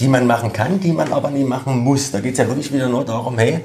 [0.00, 2.10] die man machen kann, die man aber nie machen muss.
[2.10, 3.60] Da geht es ja wirklich wieder nur darum, hey,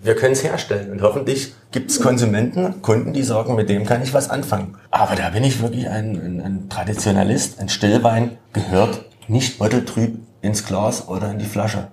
[0.00, 0.92] wir können es herstellen.
[0.92, 4.76] Und hoffentlich gibt es Konsumenten, Kunden, die sagen, mit dem kann ich was anfangen.
[4.90, 7.58] Aber da bin ich wirklich ein, ein, ein Traditionalist.
[7.58, 11.88] Ein Stillwein gehört nicht botteltrüb ins Glas oder in die Flasche.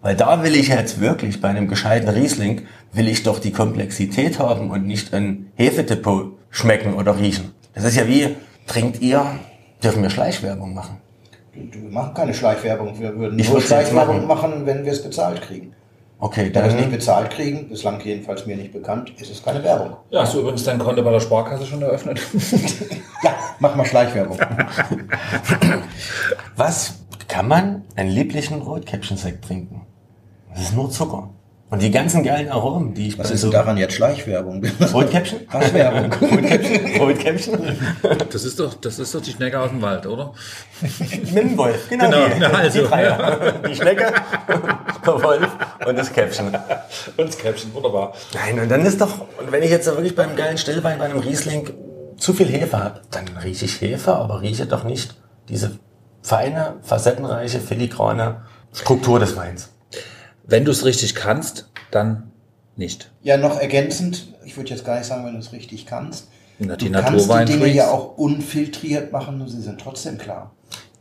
[0.00, 4.38] Weil da will ich jetzt wirklich bei einem gescheiten Riesling, will ich doch die Komplexität
[4.38, 7.52] haben und nicht ein Hefedepot schmecken oder riechen.
[7.74, 9.24] Das ist ja wie, trinkt ihr,
[9.82, 10.98] dürfen wir Schleichwerbung machen?
[11.52, 12.98] Wir machen keine Schleichwerbung.
[13.00, 14.50] Wir würden Ich nur Schleichwerbung machen.
[14.52, 15.74] machen, wenn wir es bezahlt kriegen.
[16.20, 19.42] Okay, Da wir es nicht dann, bezahlt kriegen, bislang jedenfalls mir nicht bekannt, ist es
[19.42, 19.96] keine Werbung.
[20.10, 22.20] Ja, hast du übrigens dein Konto bei der Sparkasse schon eröffnet?
[23.22, 24.38] Ja, mach mal Schleichwerbung.
[26.56, 26.94] was
[27.26, 29.82] kann man einen lieblichen Rotkäppchensekt trinken?
[30.58, 31.30] Das ist nur Zucker.
[31.70, 33.50] Und die ganzen geilen Aromen, die ich Was bei ist so...
[33.50, 34.64] daran jetzt Schleichwerbung?
[34.92, 35.40] Rotkäppchen?
[35.52, 36.12] Was Werbung?
[36.30, 37.00] Rotkäppchen?
[37.00, 37.78] Rotkäppchen?
[38.32, 40.32] Das ist doch, das ist doch die Schnecke aus dem Wald, oder?
[40.80, 42.80] Mit dem Wolf, genau, Genau, die, ja, also.
[42.80, 43.60] die Dreier.
[43.68, 44.12] Die Schnecke,
[45.06, 45.48] der Wolf
[45.86, 46.46] und das Käppchen.
[46.46, 48.14] Und das Käppchen, wunderbar.
[48.34, 51.18] Nein, und dann ist doch, und wenn ich jetzt wirklich beim geilen Stillwein, bei einem
[51.18, 51.70] Riesling
[52.16, 55.14] zu viel Hefe habe, dann rieche ich Hefe, aber rieche doch nicht
[55.48, 55.78] diese
[56.22, 58.42] feine, facettenreiche, filigrane
[58.72, 59.70] Struktur des Weins.
[60.48, 62.32] Wenn du es richtig kannst, dann
[62.74, 63.10] nicht.
[63.22, 66.28] Ja, noch ergänzend, ich würde jetzt gar nicht sagen, wenn du es richtig kannst.
[66.58, 67.76] Na, die du kannst die Dinge Freaks.
[67.76, 70.52] ja auch unfiltriert machen und sie sind trotzdem klar.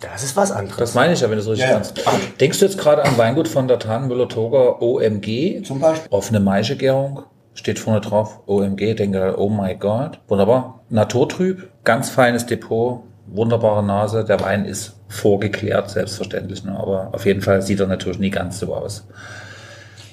[0.02, 0.78] Das ist was anderes.
[0.78, 1.96] Das meine ich ja, wenn du es richtig Ja, kannst.
[2.40, 5.64] Denkst du jetzt gerade an Weingut von der Müller-Toger OMG?
[5.66, 6.08] Zum Beispiel.
[6.12, 7.24] Offene Maischegärung.
[7.54, 8.94] Steht vorne drauf OMG.
[8.96, 10.20] Denke, oh my God.
[10.28, 10.82] Wunderbar.
[10.90, 11.70] Naturtrüb.
[11.84, 13.04] Ganz feines Depot.
[13.26, 14.24] Wunderbare Nase.
[14.24, 16.64] Der Wein ist vorgeklärt, selbstverständlich.
[16.64, 16.78] Ne?
[16.78, 19.06] Aber auf jeden Fall sieht er natürlich nie ganz so aus.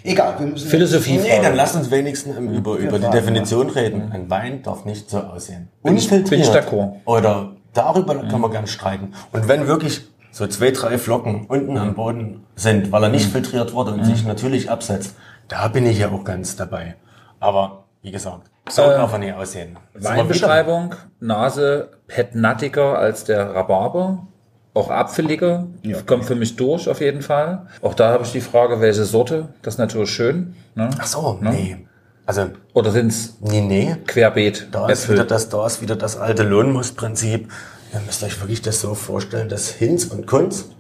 [0.07, 0.69] Egal, wir müssen.
[0.69, 1.19] Philosophie.
[1.19, 4.13] Nee, dann lass uns wenigstens über, über die Definition reden.
[4.13, 5.69] Ein Wein darf nicht so aussehen.
[5.83, 6.93] Bin ich- bin ich d'accord.
[7.07, 9.13] Oder darüber kann man gerne streiten.
[9.33, 13.73] Und wenn wirklich so zwei, drei Flocken unten am Boden sind, weil er nicht filtriert
[13.73, 15.15] wurde und sich natürlich absetzt,
[15.49, 16.97] da bin ich ja auch ganz dabei.
[17.41, 19.79] Aber wie gesagt, so darf er nicht aussehen.
[19.95, 24.27] Wir Weinbeschreibung, Nase petnattiger als der Rhabarber.
[24.75, 25.69] Auch apfeliger,
[26.07, 27.67] kommt für mich durch auf jeden Fall.
[27.81, 30.55] Auch da habe ich die Frage, welche Sorte, das ist natürlich schön.
[30.75, 30.91] Ne?
[30.99, 31.87] Ach so, nee.
[32.27, 33.97] Also, Oder sind es nee, nee.
[34.07, 35.15] querbeet Da ist, Äpfel?
[35.17, 37.51] wieder das, da ist wieder das alte Lohnmusprinzip.
[37.93, 40.71] Ihr müsst euch wirklich das so vorstellen, dass Hinz und Kunz,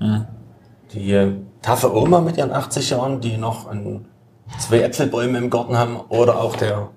[0.93, 1.33] die äh,
[1.63, 4.07] taffe Oma mit ihren 80 Jahren, die noch ein,
[4.59, 6.89] zwei Äpfelbäume im Garten haben, oder auch der,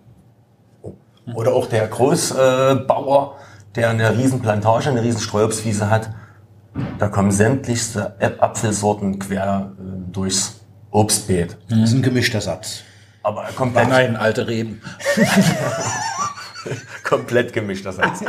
[1.35, 3.35] oder auch der Großbauer, Bauer,
[3.75, 6.09] der eine riesen Plantage, eine riesen Streuobstwiese hat.
[6.99, 10.61] Da kommen sämtlichste Apfelsorten quer äh, durchs
[10.91, 11.57] Obstbeet.
[11.69, 12.81] Das ist ein gemischter Satz.
[13.23, 14.81] Aber komplett, Nein, alte Reben.
[17.03, 18.23] komplett gemischt, das heißt.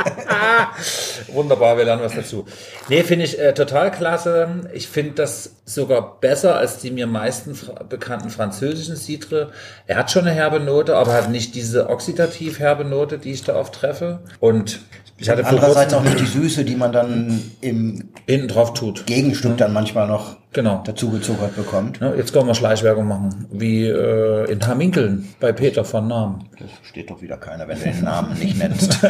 [1.33, 2.45] Wunderbar, wir lernen was dazu.
[2.89, 4.69] Nee, finde ich äh, total klasse.
[4.73, 9.51] Ich finde das sogar besser als die mir meisten fra bekannten französischen Citre.
[9.87, 13.43] Er hat schon eine herbe Note, aber hat nicht diese oxidativ herbe Note, die ich
[13.43, 14.19] da oft treffe.
[14.39, 14.79] Und
[15.19, 19.05] ich hatte Andererseits auch nicht die Süße, die man dann im hinten drauf tut.
[19.05, 20.81] Gegenstück dann manchmal noch Genau.
[20.83, 21.99] dazu gezuckert bekommt.
[21.99, 23.45] Ja, jetzt können wir Schleichwerbung machen.
[23.51, 26.45] Wie äh, in Haminkeln bei Peter von Namen.
[26.59, 28.99] Das versteht doch wieder keiner, wenn du den Namen nicht nennst.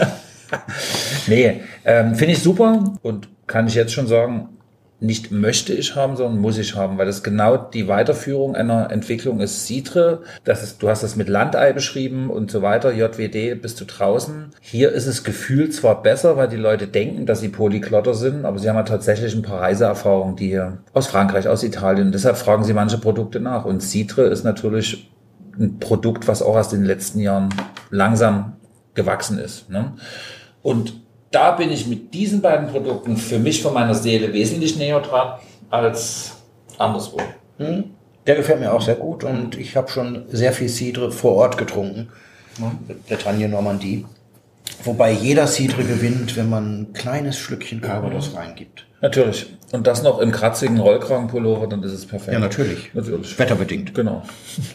[1.27, 4.49] Nee, ähm, finde ich super und kann ich jetzt schon sagen,
[5.01, 9.39] nicht möchte ich haben, sondern muss ich haben, weil das genau die Weiterführung einer Entwicklung
[9.39, 9.65] ist.
[9.65, 13.85] Citre, das ist, du hast das mit Landei beschrieben und so weiter, JWD bist du
[13.85, 14.51] draußen.
[14.59, 18.59] Hier ist es gefühlt zwar besser, weil die Leute denken, dass sie Polyklotter sind, aber
[18.59, 22.65] sie haben ja tatsächlich ein paar Reiseerfahrungen, die hier aus Frankreich, aus Italien, deshalb fragen
[22.65, 23.63] sie manche Produkte nach.
[23.63, 25.09] Und Citre ist natürlich
[25.57, 27.49] ein Produkt, was auch in den letzten Jahren
[27.89, 28.57] langsam
[28.95, 29.69] gewachsen ist.
[29.69, 29.93] Ne?
[30.61, 31.01] Und
[31.31, 35.39] da bin ich mit diesen beiden Produkten für mich von meiner Seele wesentlich näher dran
[35.69, 36.33] als
[36.77, 37.19] anderswo.
[37.57, 41.57] Der gefällt mir auch sehr gut und ich habe schon sehr viel Cidre vor Ort
[41.57, 42.09] getrunken.
[43.07, 44.05] Bretagne Normandie.
[44.83, 48.85] Wobei jeder Cidre gewinnt, wenn man ein kleines Schlückchen Calvados reingibt.
[49.01, 49.53] Natürlich.
[49.71, 52.33] Und das noch im kratzigen Rollkragenpullover, dann ist es perfekt.
[52.33, 52.93] Ja, natürlich.
[52.93, 53.37] Natürlich.
[53.37, 53.93] Wetterbedingt.
[53.93, 54.23] Genau.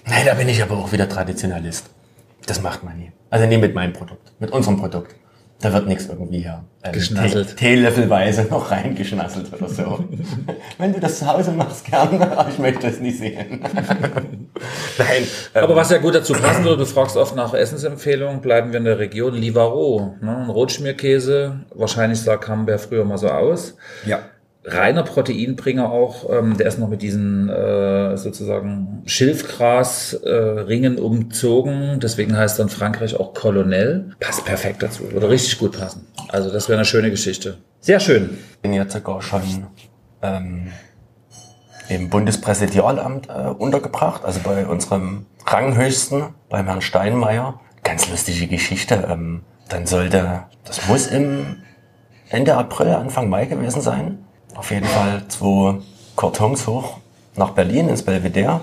[0.07, 1.91] Nein, da bin ich aber auch wieder Traditionalist.
[2.47, 3.13] Das macht man nie.
[3.31, 5.15] Also nie mit meinem Produkt, mit unserem Produkt.
[5.65, 7.57] Da wird nichts irgendwie ja, ähm, Geschnasselt.
[7.57, 10.05] Tee- Teelöffelweise noch reingeschnasselt oder so.
[10.79, 13.61] Wenn du das zu Hause machst, gerne, aber ich möchte es nicht sehen.
[14.99, 15.23] Nein,
[15.55, 18.79] ähm, Aber was ja gut dazu passen würde, du fragst oft nach Essensempfehlungen, bleiben wir
[18.79, 20.17] in der Region Livaro.
[20.21, 20.37] Ne?
[20.37, 23.75] Ein Rotschmierkäse, wahrscheinlich sah Camembert früher mal so aus.
[24.05, 24.19] Ja.
[24.65, 26.31] Reiner Proteinbringer auch.
[26.31, 32.01] Ähm, der ist noch mit diesen äh, sozusagen Schilfgras-Ringen umzogen.
[32.01, 34.13] Deswegen heißt dann Frankreich auch Colonel.
[34.21, 35.11] Passt perfekt dazu.
[35.13, 36.07] Würde richtig gut passen.
[36.29, 37.59] Also das wäre eine schöne Geschichte.
[37.81, 38.39] Sehr schön.
[38.63, 39.67] bin jetzt sogar schon
[40.23, 40.69] ähm,
[41.89, 47.61] im Bundespräsidialamt äh, untergebracht, also bei unserem Ranghöchsten, beim Herrn Steinmeier.
[47.83, 49.07] Ganz lustige Geschichte.
[49.11, 51.57] Ähm, dann sollte, das muss im
[52.31, 54.24] Ende April, Anfang Mai gewesen sein.
[54.55, 55.79] Auf jeden Fall zwei
[56.17, 56.99] Kartons hoch
[57.37, 58.61] nach Berlin ins Belvedere.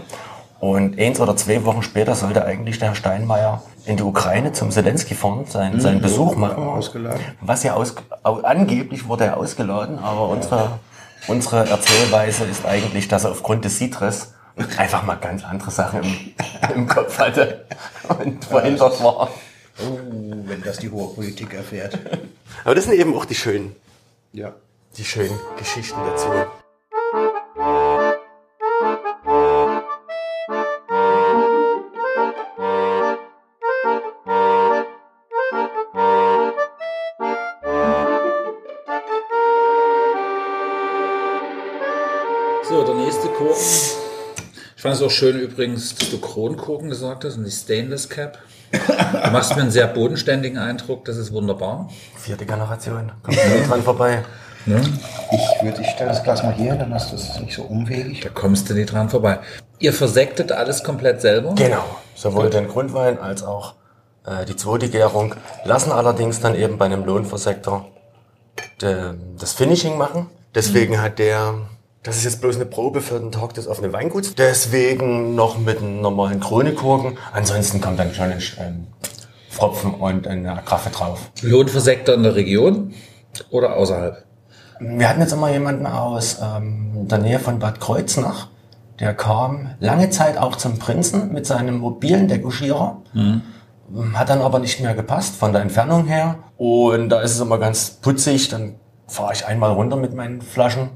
[0.60, 4.70] Und eins oder zwei Wochen später sollte eigentlich der Herr Steinmeier in die Ukraine zum
[4.70, 6.64] Zelensky fahren, seinen, seinen Besuch machen.
[6.64, 7.20] Ausgeladen.
[7.42, 10.80] Was ja aus, au, angeblich wurde er ausgeladen, aber unsere,
[11.28, 14.34] unsere Erzählweise ist eigentlich, dass er aufgrund des Citres
[14.78, 16.16] einfach mal ganz andere Sachen im,
[16.76, 17.66] im Kopf hatte
[18.24, 19.30] und verhindert war.
[19.80, 19.98] Oh,
[20.46, 21.98] wenn das die hohe Politik erfährt.
[22.64, 23.76] Aber das sind eben auch die schönen,
[24.32, 24.54] Ja.
[24.98, 26.28] Die schönen Geschichten dazu.
[42.68, 43.56] So, der nächste Korken.
[44.76, 48.40] Ich fand es auch schön übrigens, dass du Kronkorken gesagt hast und nicht Stainless Cap.
[48.72, 51.90] Du machst mir einen sehr bodenständigen Eindruck, das ist wunderbar.
[52.16, 54.24] Vierte Generation, kommt nie dran vorbei.
[54.66, 58.22] Ich würde, ich stelle das Glas mal hier, dann hast du es nicht so umwegig.
[58.22, 59.40] Da kommst du nicht dran vorbei.
[59.80, 61.56] Ihr versektet alles komplett selber?
[61.56, 61.84] Genau,
[62.16, 63.76] sowohl den Grundwein als auch
[64.26, 65.36] äh, die zweite Gärung
[65.66, 67.88] lassen allerdings dann eben bei einem Lohnversektor
[68.82, 70.30] de, das Finishing machen.
[70.54, 71.56] Deswegen hat der,
[72.04, 75.80] das ist jetzt bloß eine Probe für den Tag des offenen Weinguts, deswegen noch mit
[75.80, 77.18] einem normalen Kronikorken.
[77.32, 78.88] Ansonsten kommt dann schon ein ähm,
[79.50, 81.32] Pfropfen und eine Agraffe drauf.
[81.42, 82.94] Lohnversektor in der Region
[83.50, 84.24] oder außerhalb?
[84.84, 88.48] Wir hatten jetzt immer jemanden aus ähm, der Nähe von Bad Kreuznach,
[89.00, 92.98] Der kam lange Zeit auch zum Prinzen mit seinem mobilen Deguschierer.
[94.14, 96.36] Hat dann aber nicht mehr gepasst von der Entfernung her.
[96.58, 98.50] Und da ist es immer ganz putzig.
[98.50, 98.76] Dann
[99.08, 100.90] fahre ich einmal runter mit meinen Flaschen.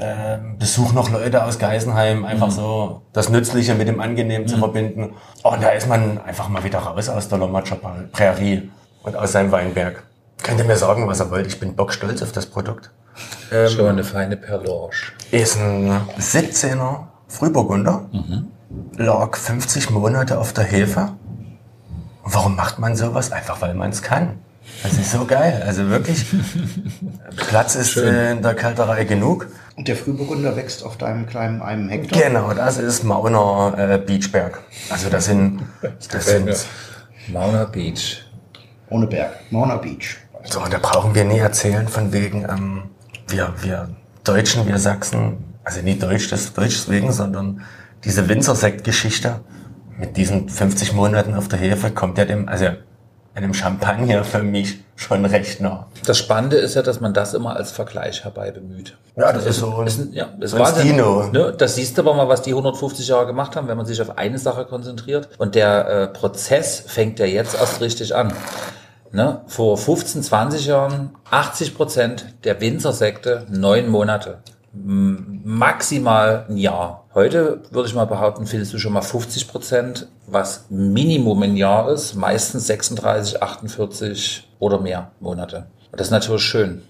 [0.00, 5.14] Ähm, besuche noch Leute aus Geisenheim, einfach so das Nützliche mit dem Angenehmen zu verbinden.
[5.42, 7.76] Und da ist man einfach mal wieder raus aus der Lomatscher
[8.12, 8.70] Prärie
[9.02, 10.04] und aus seinem Weinberg.
[10.42, 11.46] Könnt ihr mir sagen, was ihr wollt?
[11.46, 12.90] Ich bin bockstolz auf das Produkt.
[13.68, 14.90] Schon eine feine Perlange.
[15.30, 18.08] Ist ein 17er Frühburgunder,
[18.96, 21.12] lag 50 Monate auf der Hefe.
[22.24, 23.32] Warum macht man sowas?
[23.32, 24.38] Einfach weil man es kann.
[24.82, 25.62] Das ist so geil.
[25.66, 26.26] Also wirklich,
[27.48, 29.46] Platz ist äh, in der Kälterei genug.
[29.76, 32.20] Und der Frühburgunder wächst auf deinem kleinen einem Hektar.
[32.20, 34.60] Genau, das ist Mauner äh, Beachberg.
[34.90, 35.62] Also das sind,
[36.10, 36.54] das mir.
[36.54, 36.66] sind
[37.28, 38.24] Mauna Beach.
[38.90, 39.32] Ohne Berg.
[39.50, 40.18] Mauna Beach.
[40.50, 42.82] So, und da brauchen wir nie erzählen von wegen, ähm,
[43.28, 43.88] wir, wir
[44.24, 47.62] Deutschen, wir Sachsen, also nicht Deutsch des Deutsch wegen, sondern
[48.04, 49.40] diese Winzersekt-Geschichte
[49.98, 52.66] mit diesen 50 Monaten auf der Hefe kommt ja dem, also
[53.34, 55.86] einem Champagner für mich schon recht nah.
[56.04, 58.96] Das Spannende ist ja, dass man das immer als Vergleich herbei bemüht.
[59.16, 60.72] Ja, das ist so ein, Ist ein, ja, das so war.
[61.32, 64.00] Ne, das siehst du aber mal, was die 150 Jahre gemacht haben, wenn man sich
[64.02, 65.28] auf eine Sache konzentriert.
[65.38, 68.32] Und der äh, Prozess fängt ja jetzt erst richtig an.
[69.12, 69.42] Ne?
[69.46, 74.38] Vor 15, 20 Jahren 80 Prozent der Winzersekte neun Monate.
[74.72, 77.06] Maximal ein Jahr.
[77.14, 81.90] Heute würde ich mal behaupten, findest du schon mal 50 Prozent, was Minimum ein Jahr
[81.90, 85.68] ist, meistens 36, 48 oder mehr Monate.
[85.90, 86.82] Und das ist natürlich schön.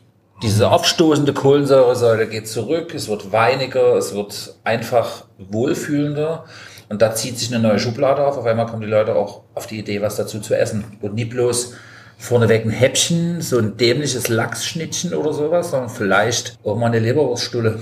[0.42, 6.44] Diese aufstoßende Kohlensäuresäule geht zurück, es wird weiniger, es wird einfach wohlfühlender
[6.88, 8.36] und da zieht sich eine neue Schublade auf.
[8.38, 10.84] Auf einmal kommen die Leute auch auf die Idee, was dazu zu essen.
[11.00, 11.74] Und nicht bloß
[12.18, 17.78] vorneweg ein Häppchen, so ein dämliches Lachsschnittchen oder sowas, sondern vielleicht auch mal eine Leberwurststulle.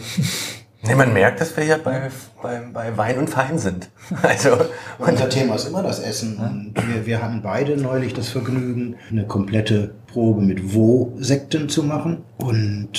[0.87, 2.11] Nee, man merkt, dass wir hier bei,
[2.41, 3.91] bei, bei Wein und Fein sind.
[4.23, 4.57] Also,
[4.99, 6.37] Unser Thema ist immer das Essen.
[6.37, 12.23] Und wir, wir hatten beide neulich das Vergnügen, eine komplette Probe mit Wo-Sekten zu machen.
[12.37, 12.91] Und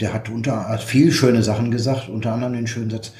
[0.00, 3.12] der hat unter hat viel schöne Sachen gesagt, unter anderem den schönen Satz.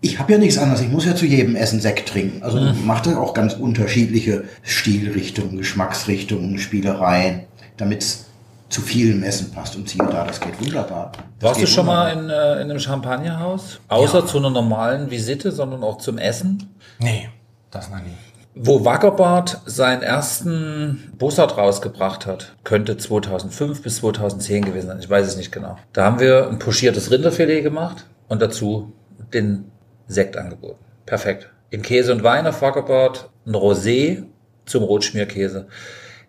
[0.00, 2.42] Ich habe ja nichts anderes, ich muss ja zu jedem Essen Sekt trinken.
[2.42, 7.42] Also macht er auch ganz unterschiedliche Stilrichtungen, Geschmacksrichtungen, Spielereien,
[7.76, 8.26] damit es
[8.68, 9.74] zu vielem Essen passt.
[9.76, 11.12] Und siehe da, das geht wunderbar.
[11.40, 12.52] Das Warst du geht schon mal wunderbar.
[12.52, 13.80] in, äh, in einem Champagnerhaus?
[13.88, 16.68] Außer zu einer normalen Visite, sondern auch zum Essen?
[16.98, 17.28] nee,
[17.70, 18.14] das noch nie.
[18.60, 24.98] Wo Wackerbart seinen ersten Bussard rausgebracht hat, könnte 2005 bis 2010 gewesen sein.
[24.98, 25.76] Ich weiß es nicht genau.
[25.92, 28.92] Da haben wir ein pochiertes Rinderfilet gemacht und dazu
[29.32, 29.66] den
[30.08, 30.84] Sekt angeboten.
[31.06, 31.50] Perfekt.
[31.70, 34.24] Im Käse und Wein auf Wackerbart ein Rosé
[34.66, 35.68] zum Rotschmierkäse.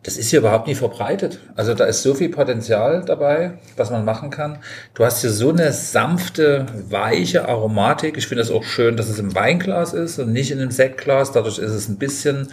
[0.04, 1.40] Das ist hier überhaupt nicht verbreitet.
[1.56, 4.60] Also da ist so viel Potenzial dabei, was man machen kann.
[4.94, 8.18] Du hast hier so eine sanfte, weiche Aromatik.
[8.18, 11.34] Ich finde es auch schön, dass es im Weinglas ist und nicht in einem Sektglas.
[11.34, 12.48] Dadurch ist es ein bisschen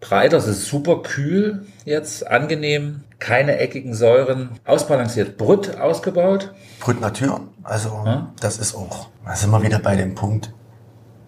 [0.00, 0.36] breiter.
[0.36, 3.04] Es ist super kühl jetzt, angenehm.
[3.18, 4.50] Keine eckigen Säuren.
[4.66, 5.38] Ausbalanciert.
[5.38, 6.52] Brut ausgebaut.
[6.80, 10.52] Brut Natur, also das ist auch, da sind wir wieder bei dem Punkt,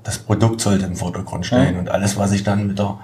[0.02, 2.98] das Produkt sollte im Vordergrund stehen und alles, was ich dann mit der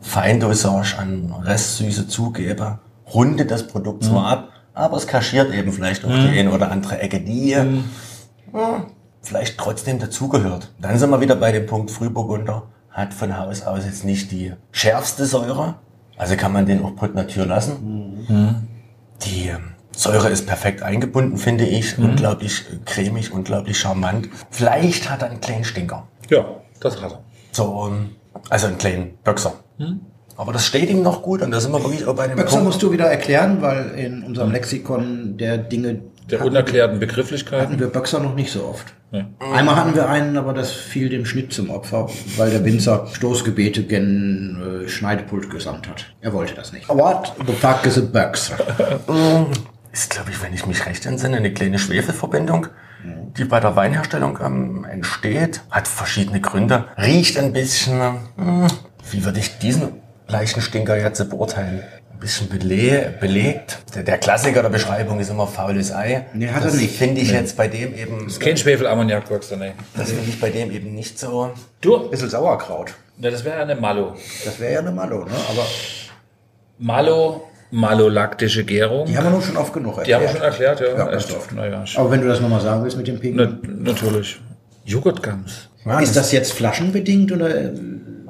[0.00, 2.78] Feindosage an Restsüße zugebe,
[3.12, 7.00] rundet das Produkt zwar ab, aber es kaschiert eben vielleicht auch die eine oder andere
[7.00, 7.64] Ecke, die ja,
[9.22, 10.72] vielleicht trotzdem dazugehört.
[10.80, 14.52] Dann sind wir wieder bei dem Punkt Frühburgunder, hat von Haus aus jetzt nicht die
[14.70, 15.74] schärfste Säure,
[16.16, 18.26] also kann man den auch Brut Natur lassen.
[19.22, 21.98] Die ähm, Säure ist perfekt eingebunden, finde ich.
[21.98, 24.28] Unglaublich cremig, unglaublich charmant.
[24.50, 26.06] Vielleicht hat er einen kleinen Stinker.
[26.30, 26.44] Ja,
[26.80, 27.22] das hat er.
[27.52, 28.10] So, ähm,
[28.50, 29.54] also einen kleinen Böxer.
[30.36, 32.52] Aber das steht ihm noch gut und da sind wir wirklich auch bei dem Böxer
[32.56, 32.66] Punkt.
[32.66, 37.66] musst du wieder erklären, weil in unserem Lexikon der Dinge Der hatten- unerklärten Begrifflichkeiten.
[37.68, 38.94] hatten wir Böxer noch nicht so oft.
[39.40, 43.84] Einmal hatten wir einen, aber das fiel dem Schnitt zum Opfer, weil der Winzer Stoßgebete
[43.84, 46.04] gen äh, Schneidepult gesandt hat.
[46.20, 46.88] Er wollte das nicht.
[46.90, 48.56] What the fuck is a Böxer?
[49.92, 52.66] Ist, glaube ich, wenn ich mich recht entsinne, eine kleine Schwefelverbindung,
[53.36, 55.60] die bei der Weinherstellung ähm, entsteht.
[55.70, 56.84] Hat verschiedene Gründe.
[56.96, 58.00] Riecht ein bisschen,
[58.36, 58.66] hm,
[59.10, 59.92] wie würde ich diesen
[60.26, 61.82] leichten Stinker jetzt beurteilen?
[62.12, 63.78] Ein bisschen bele belegt.
[63.94, 66.26] Der, der Klassiker der Beschreibung ist immer faules Ei.
[66.34, 66.96] Nee, hat er das nicht.
[66.96, 69.74] Finde ich jetzt bei dem eben, Kein Schwefelammoniakwachser, ne.
[69.96, 71.52] das finde ich bei dem eben nicht so.
[71.80, 72.92] Du, Bisschen Sauerkraut.
[73.18, 74.16] ne, das wäre eine Malo.
[74.44, 75.30] Das wäre ja eine Malo, ne?
[75.48, 75.64] Aber
[76.78, 79.06] Malo, malolaktische Gärung.
[79.06, 80.58] die haben wir nun schon oft genug Die haben wir erklärt.
[80.58, 81.06] schon erklärt, ja.
[81.06, 81.52] Ja, Echt oft.
[81.52, 84.40] Naja, Aber wenn du das nochmal sagen willst mit dem Pink, na, natürlich.
[84.84, 85.68] Joghurtgums.
[85.84, 87.72] Ja, ist das jetzt flaschenbedingt oder äh,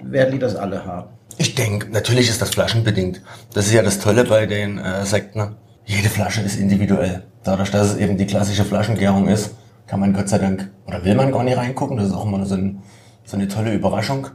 [0.02, 1.08] werden die das alle haben?
[1.38, 3.22] Ich denke, natürlich ist das flaschenbedingt.
[3.54, 5.54] Das ist ja das Tolle bei den äh, Sekten.
[5.84, 7.22] Jede Flasche ist individuell.
[7.44, 9.52] Dadurch, dass es eben die klassische Flaschengärung ist,
[9.86, 11.96] kann man Gott sei Dank, oder will man gar nicht reingucken.
[11.96, 12.82] Das ist auch immer so, ein,
[13.24, 14.26] so eine tolle Überraschung,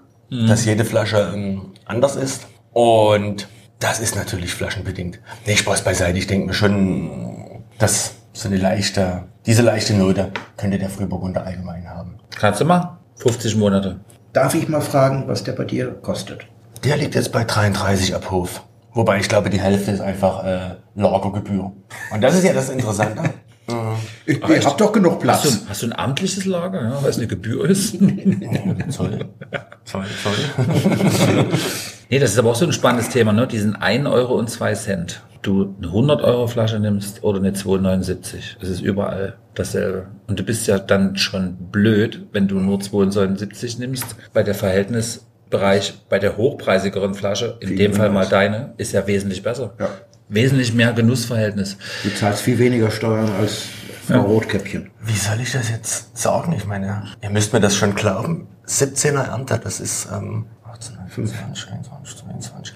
[0.47, 2.47] dass jede Flasche ähm, anders ist.
[2.71, 3.47] Und
[3.83, 5.19] das ist natürlich flaschenbedingt.
[5.45, 6.17] Nee, Spaß beiseite.
[6.17, 11.89] Ich denke mir schon, dass so eine leichte, diese leichte Note könnte der Frühburgunder allgemein
[11.89, 12.15] haben.
[12.39, 12.99] Kannst du mal?
[13.17, 13.99] 50 Monate.
[14.31, 16.47] Darf ich mal fragen, was der bei dir kostet?
[16.85, 18.63] Der liegt jetzt bei 33 ab Hof.
[18.93, 21.73] Wobei ich glaube, die Hälfte ist einfach äh, Lagergebühr.
[22.11, 23.31] Und das ist ja das Interessante.
[24.25, 25.43] Ich, ich hab doch genug Hast Platz.
[25.43, 27.97] du, hast du ein amtliches Lager, ja, weil es eine Gebühr ist?
[28.89, 29.25] Zoll.
[29.85, 31.49] Zoll, Zoll.
[32.13, 33.47] Nee, das ist aber auch so ein spannendes Thema, ne?
[33.47, 35.23] Diesen 1 Euro und 2 Cent.
[35.41, 38.57] Du eine 100 Euro Flasche nimmst oder eine 2,79.
[38.61, 40.09] Es ist überall dasselbe.
[40.27, 44.15] Und du bist ja dann schon blöd, wenn du nur 2,79 nimmst.
[44.31, 49.07] Bei der Verhältnisbereich, bei der hochpreisigeren Flasche, in Viel dem Fall mal deine, ist ja
[49.07, 49.73] wesentlich besser.
[49.79, 49.89] Ja.
[50.29, 51.77] Wesentlich mehr Genussverhältnis.
[52.03, 53.63] Du zahlst viel weniger Steuern als
[54.07, 54.91] Frau Rotkäppchen.
[55.03, 56.53] Wie soll ich das jetzt sagen?
[56.55, 58.49] Ich meine, ihr müsst mir das schon glauben.
[58.67, 60.62] 17er Ernte, das ist ähm, 18,
[61.09, 62.75] 25, 21, 22.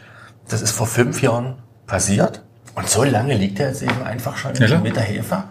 [0.49, 2.41] Das ist vor fünf Jahren passiert.
[2.75, 5.43] Und so lange liegt er jetzt eben einfach schon Ja, mit der Hefe.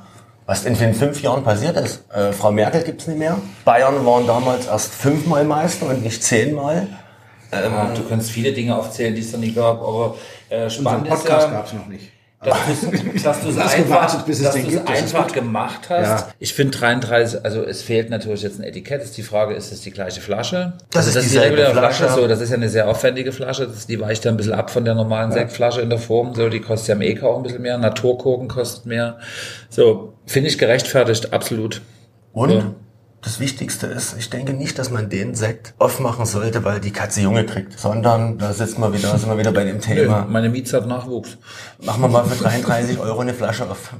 [0.47, 2.05] Was in den fünf Jahren passiert ist.
[2.13, 3.37] Äh, Frau Merkel gibt's nicht mehr.
[3.65, 6.87] Bayern waren damals erst fünfmal Meister und nicht zehnmal.
[7.53, 10.17] Ja, du kannst viele Dinge aufzählen, die es noch nie gab, aber
[10.49, 12.13] äh, Unseren spannend ist Podcast ja, gab's noch nicht.
[12.47, 16.27] Dass du es einfach, bis dass gibt, gemacht hast.
[16.27, 16.29] Ja.
[16.39, 19.03] Ich finde 33, also es fehlt natürlich jetzt ein Etikett.
[19.03, 20.75] Ist die Frage, ist es die gleiche Flasche?
[20.91, 22.05] Das also ist die reguläre Flasche.
[22.05, 22.21] Flasche.
[22.21, 23.67] So, das ist ja eine sehr aufwendige Flasche.
[23.67, 26.35] Das, die weicht ja ein bisschen ab von der normalen Sektflasche in der Form.
[26.35, 27.79] So, die kostet ja im EK auch ein bisschen mehr.
[27.79, 29.19] Naturkoken kostet mehr.
[29.69, 31.83] So, finde ich gerechtfertigt, absolut.
[32.33, 32.75] Und Ja.
[33.27, 37.23] Das Wichtigste ist, ich denke nicht, dass man den Sekt aufmachen sollte, weil die Katze
[37.23, 40.25] Junge kriegt, sondern da sitzt man wieder, sind wir wieder bei dem Nö, Thema.
[40.31, 41.37] meine Mietz hat Nachwuchs.
[41.83, 43.93] Machen wir mal für 33 Euro eine Flasche auf.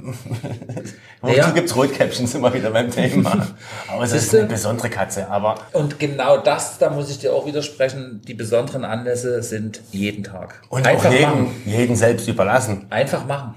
[1.21, 1.49] Wozu Ja.
[1.51, 3.47] gibt's Rotkäppchen, sind wir wieder beim Thema.
[3.91, 7.45] Aber es ist eine besondere Katze, aber Und genau das, da muss ich dir auch
[7.45, 10.61] widersprechen, die besonderen Anlässe sind jeden Tag.
[10.69, 11.61] und Einfach auch jeden, machen.
[11.65, 12.85] jeden selbst überlassen.
[12.89, 13.55] Einfach machen.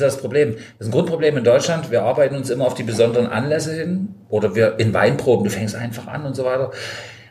[0.00, 0.54] Das ist das Problem.
[0.54, 1.90] Das ist ein Grundproblem in Deutschland.
[1.90, 4.14] Wir arbeiten uns immer auf die besonderen Anlässe hin.
[4.28, 6.70] Oder wir in Weinproben, du fängst einfach an und so weiter.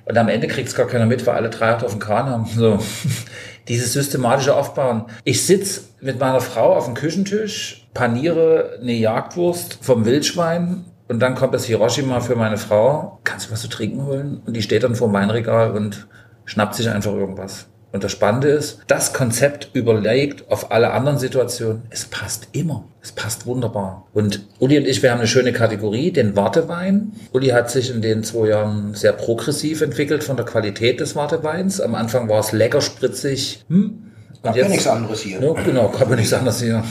[0.06, 2.46] Und am Ende kriegt es gar keiner mit, weil alle drei auf dem Kran haben.
[2.46, 2.80] So.
[3.68, 5.06] Dieses systematische Aufbauen.
[5.24, 11.34] Ich sitz mit meiner Frau auf dem Küchentisch, paniere eine Jagdwurst vom Wildschwein und dann
[11.34, 13.20] kommt das Hiroshima für meine Frau.
[13.24, 14.42] Kannst du was zu trinken holen?
[14.46, 16.08] Und die steht dann vor dem Weinregal und
[16.46, 17.68] schnappt sich einfach irgendwas.
[17.96, 21.84] Und das Spannende ist, das Konzept überlegt auf alle anderen Situationen.
[21.92, 22.84] Es passt immer.
[23.02, 24.06] Es passt wunderbar.
[24.14, 27.14] Und Uli und ich, wir haben eine schöne Kategorie, den Wartewein.
[27.32, 31.80] Uli hat sich in den zwei Jahren sehr progressiv entwickelt von der Qualität des Warteweins.
[31.80, 33.64] Am Anfang war es lecker spritzig.
[33.70, 34.12] Hm?
[34.44, 35.42] Gab ja nichts anderes hier.
[35.42, 36.84] Ja, genau, kann man nichts anderes hier.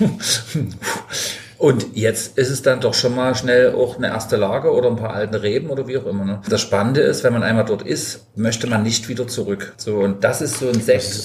[1.60, 4.96] Und jetzt ist es dann doch schon mal schnell auch eine erste Lage oder ein
[4.96, 6.24] paar alte Reben oder wie auch immer.
[6.24, 6.40] Ne?
[6.48, 9.74] Das Spannende ist, wenn man einmal dort ist, möchte man nicht wieder zurück.
[9.76, 11.20] So, und das ist so ein Sekt,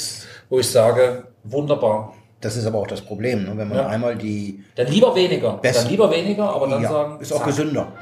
[0.49, 2.15] wo ich sage, wunderbar.
[2.41, 3.53] Das ist aber auch das Problem, ne?
[3.55, 3.87] wenn man Ja.
[3.87, 4.61] einmal die...
[4.75, 5.53] Dann lieber weniger.
[5.53, 5.83] Besser.
[5.83, 7.47] Dann lieber weniger, aber dann ja, sagen, ist auch zack.
[7.47, 7.93] gesünder.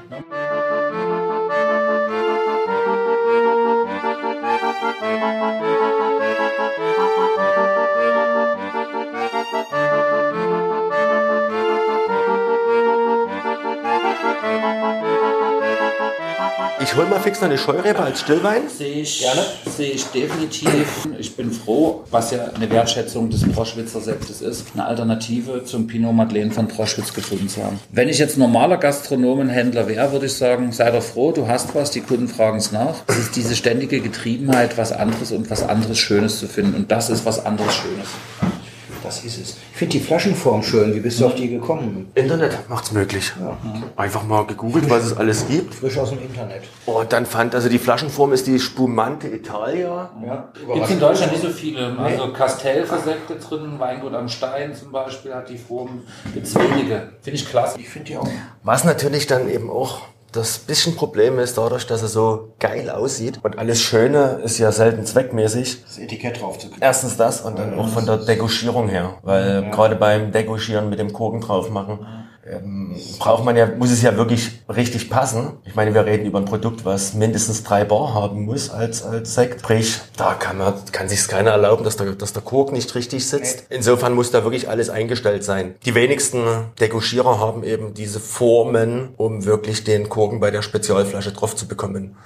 [16.94, 18.70] Ich hol mal fix noch eine Scheurebe als Stillwein.
[18.70, 19.26] Sehe ich,
[19.66, 21.08] sehe ich definitiv.
[21.18, 26.14] Ich bin froh, was ja eine Wertschätzung des Proschwitzer Sektes ist, eine Alternative zum Pinot
[26.14, 27.80] Madeleine von Proschwitz gefunden zu haben.
[27.92, 31.90] Wenn ich jetzt normaler Gastronomenhändler wäre, würde ich sagen, sei doch froh, du hast was,
[31.90, 32.98] die Kunden fragen es nach.
[33.08, 36.76] Es ist diese ständige Getriebenheit, was anderes und was anderes Schönes zu finden.
[36.76, 38.08] Und das ist was anderes Schönes.
[39.14, 39.58] Das ist es.
[39.72, 40.96] Ich finde die Flaschenform schön.
[40.96, 42.12] Wie bist du auf die gekommen?
[42.16, 43.32] Internet macht's möglich.
[43.96, 45.76] Einfach mal gegoogelt, was es alles gibt.
[45.76, 46.64] Frisch aus dem Internet.
[46.88, 50.10] Und dann fand, also die Flaschenform ist die Spumante Italia.
[50.26, 51.98] Ja, Gibt es in Deutschland nicht so viele.
[52.00, 56.02] Also Castell Sekte drin, Weingut am Stein zum Beispiel hat die Form.
[56.34, 57.10] Gibt es wenige.
[57.22, 57.80] Finde ich klasse.
[57.80, 58.28] Ich finde die auch.
[58.64, 60.02] Was natürlich dann eben auch
[60.34, 64.72] das bisschen Problem ist, dadurch, dass er so geil aussieht und alles Schöne ist ja
[64.72, 65.84] selten zweckmäßig.
[65.84, 66.82] Das Etikett drauf zu kriegen.
[66.82, 71.14] Erstens das und dann auch von der Degouchierung her, weil gerade beim Degouchieren mit dem
[71.14, 72.06] Korken drauf machen,
[73.20, 75.54] braucht man ja, muss es ja wirklich richtig passen.
[75.64, 79.36] Ich meine, wir reden über ein Produkt, was mindestens drei Bar haben muss als, als
[79.36, 79.62] Sekt.
[79.62, 83.28] Sprich, da kann man, kann sich's keiner erlauben, dass der, dass der Kork nicht richtig
[83.28, 83.66] sitzt.
[83.70, 85.76] Insofern muss da wirklich alles eingestellt sein.
[85.86, 86.44] Die wenigsten
[86.82, 92.18] Degouchierer haben eben diese Formen, um wirklich den Korken bei der Spezialflasche drauf zu bekommen.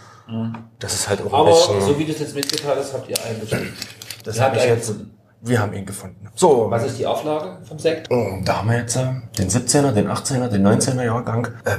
[0.79, 1.81] Das ist halt auch ein Aber bisschen...
[1.81, 3.71] so wie du es jetzt mitgeteilt hast, habt ihr eingestellt.
[4.23, 4.89] Das habe ich jetzt.
[4.89, 5.16] eingefunden.
[5.41, 6.27] Wir haben ihn gefunden.
[6.35, 8.09] So, Was ist die Auflage vom Sekt?
[8.11, 9.05] Oh, Da haben wir jetzt äh,
[9.37, 11.47] den 17er, den 18er, den 19er Jahrgang.
[11.63, 11.71] Äh,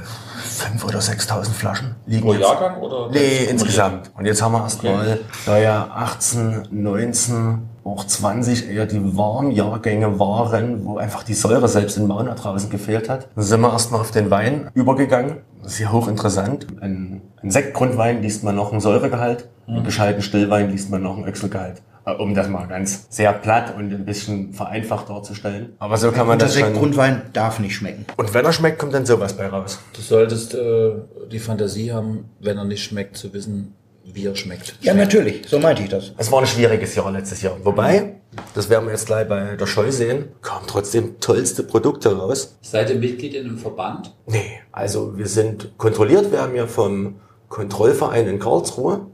[0.78, 2.42] 5.000 oder 6.000 Flaschen liegen Pro jetzt.
[2.42, 3.10] Jahrgang oder?
[3.10, 4.12] Nee, insgesamt.
[4.16, 10.84] Und jetzt haben wir erstmal, da ja 18, 19, auch 20 eher die Warmjahrgänge waren,
[10.84, 14.10] wo einfach die Säure selbst in Mauna draußen gefehlt hat, dann sind wir erstmal auf
[14.12, 15.38] den Wein übergegangen.
[15.62, 16.66] Das ist ja hochinteressant.
[16.80, 21.26] Ein, ein Sektgrundwein liest man noch einen Säuregehalt, ein gescheiten Stillwein liest man noch einen
[21.26, 21.82] Öchselgehalt.
[22.08, 25.74] Äh, Um das mal ganz sehr platt und ein bisschen vereinfacht darzustellen.
[25.78, 26.64] Aber so kann man das schon.
[26.64, 28.06] Sektgrundwein darf nicht schmecken.
[28.16, 29.78] Und wenn er schmeckt, kommt dann sowas bei raus.
[29.92, 30.92] Du solltest äh,
[31.30, 34.76] die Fantasie haben, wenn er nicht schmeckt, zu wissen, wie er schmeckt.
[34.80, 35.46] Ja, natürlich.
[35.46, 36.12] So meinte ich das.
[36.16, 37.56] Es war ein schwieriges Jahr letztes Jahr.
[37.62, 38.14] Wobei,
[38.54, 42.56] das werden wir jetzt gleich bei der Scheu sehen, kamen trotzdem tollste Produkte raus.
[42.62, 44.14] Seid ihr Mitglied in einem Verband?
[44.26, 47.16] Nee, also wir sind kontrolliert, wir haben ja vom
[47.50, 49.06] Kontrollverein in Karlsruhe,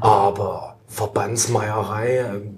[0.00, 2.56] aber Verbandsmeierei ähm,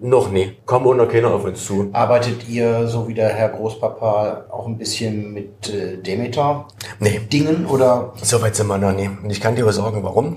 [0.00, 0.56] noch nie.
[0.66, 1.88] Kam auch noch keiner auf uns zu.
[1.92, 6.66] Arbeitet ihr, so wie der Herr Großpapa, auch ein bisschen mit äh, Demeter
[6.98, 9.08] Nee, Dingen oder so weit sind wir noch nie.
[9.08, 10.36] Und ich kann dir aber sagen, warum.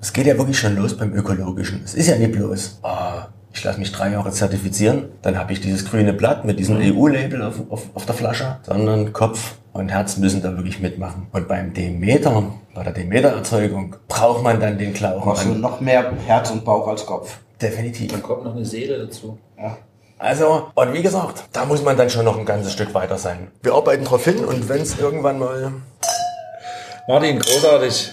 [0.00, 1.82] Es geht ja wirklich schon los beim Ökologischen.
[1.84, 5.60] Es ist ja nicht bloß, ah, ich lasse mich drei Jahre zertifizieren, dann habe ich
[5.60, 10.16] dieses grüne Blatt mit diesem EU-Label auf, auf, auf der Flasche, sondern Kopf und Herz
[10.18, 11.28] müssen da wirklich mitmachen.
[11.32, 12.44] Und beim Demeter,
[12.74, 15.60] bei der Demeter-Erzeugung, braucht man dann den du an.
[15.60, 17.38] noch mehr Herz und Bauch als Kopf?
[17.62, 18.10] Definitiv.
[18.10, 19.38] Dann kommt noch eine Seele dazu.
[19.56, 19.78] Ja.
[20.18, 23.48] Also, und wie gesagt, da muss man dann schon noch ein ganzes Stück weiter sein.
[23.62, 25.72] Wir arbeiten drauf hin und wenn es irgendwann mal
[27.06, 28.12] Martin, großartig.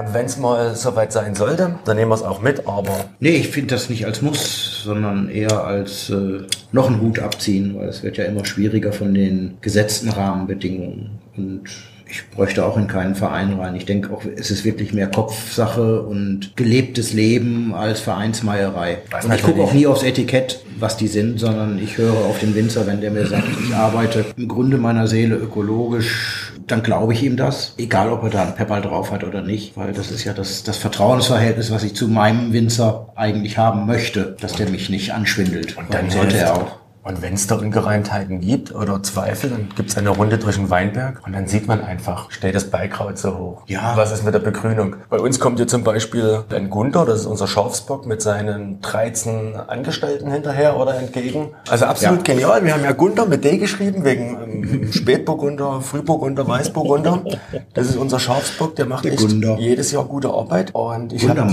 [0.00, 3.36] Und wenn es mal soweit sein sollte, dann nehmen wir es auch mit, aber Nee,
[3.36, 6.38] ich finde das nicht als Muss, sondern eher als äh,
[6.72, 11.18] noch einen Hut abziehen, weil es wird ja immer schwieriger von den gesetzten Rahmenbedingungen.
[11.36, 11.64] Und
[12.10, 13.76] ich bräuchte auch in keinen Verein rein.
[13.76, 18.98] Ich denke auch, es ist wirklich mehr Kopfsache und gelebtes Leben als Vereinsmeierei.
[19.10, 22.40] Was und ich gucke auch nie aufs Etikett, was die sind, sondern ich höre auf
[22.40, 27.12] den Winzer, wenn der mir sagt, ich arbeite im Grunde meiner Seele ökologisch, dann glaube
[27.12, 30.10] ich ihm das, egal ob er da einen Pepperl drauf hat oder nicht, weil das
[30.10, 34.68] ist ja das, das Vertrauensverhältnis, was ich zu meinem Winzer eigentlich haben möchte, dass der
[34.68, 35.76] mich nicht anschwindelt.
[35.76, 36.46] Und dann sollte hilft.
[36.46, 36.79] er auch.
[37.02, 40.68] Und wenn es da Ungereimtheiten gibt oder Zweifel, dann gibt es eine Runde durch den
[40.68, 43.62] Weinberg und dann sieht man einfach, steht das Beikraut so hoch.
[43.66, 43.92] Ja.
[43.96, 44.96] Was ist mit der Begrünung?
[45.08, 49.56] Bei uns kommt hier zum Beispiel ein Gunther, das ist unser Schafsbock, mit seinen 13
[49.56, 51.48] Angestellten hinterher oder entgegen.
[51.70, 52.34] Also absolut Ja.
[52.34, 52.64] genial.
[52.64, 57.24] Wir haben ja Gunther mit D geschrieben, wegen ähm, Spätburgunder, Frühburgunder, Weißburgunder.
[57.72, 60.74] Das ist unser Schafsbock, der macht Der echt jedes Jahr gute Arbeit.
[60.74, 61.46] Und ich habe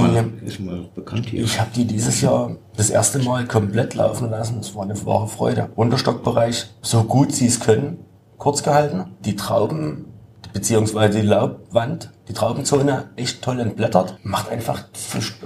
[1.32, 1.38] die...
[1.38, 4.60] Ich habe die dieses Jahr das erste Mal komplett laufen lassen.
[4.62, 5.70] Es war eine wahre Freude.
[5.76, 8.06] Unterstockbereich, so gut sie es können,
[8.38, 9.16] kurz gehalten.
[9.26, 10.06] Die Trauben,
[10.54, 14.18] beziehungsweise die Laubwand, die Traubenzone echt toll entblättert.
[14.22, 14.84] Macht einfach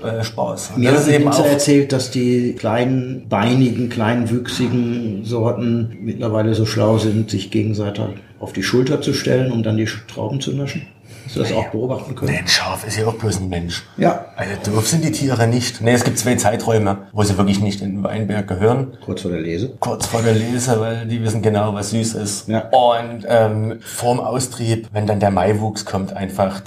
[0.04, 0.74] äh, Spaß.
[0.76, 6.98] Mir das hat eben auch, erzählt, dass die kleinen, beinigen, kleinwüchsigen Sorten mittlerweile so schlau
[6.98, 8.04] sind, sich gegenseitig
[8.40, 10.88] auf die Schulter zu stellen, um dann die Trauben zu naschen.
[11.26, 12.32] Hast du das auch beobachten können?
[12.32, 13.84] Nee, ein Schaf ist ja auch bloß ein Mensch.
[13.98, 14.26] Ja.
[14.36, 15.82] Also doof sind die Tiere nicht.
[15.82, 18.98] Nee, es gibt zwei Zeiträume, wo sie wirklich nicht in den Weinberg gehören.
[19.06, 19.74] Kurz vor der Lese.
[19.80, 22.48] kurz vor der Lese, weil die wissen genau, was süß ist.
[22.48, 22.70] Ja.
[22.70, 26.62] Und ähm, vorm Austrieb, wenn dann der Maiwuchs kommt, einfach,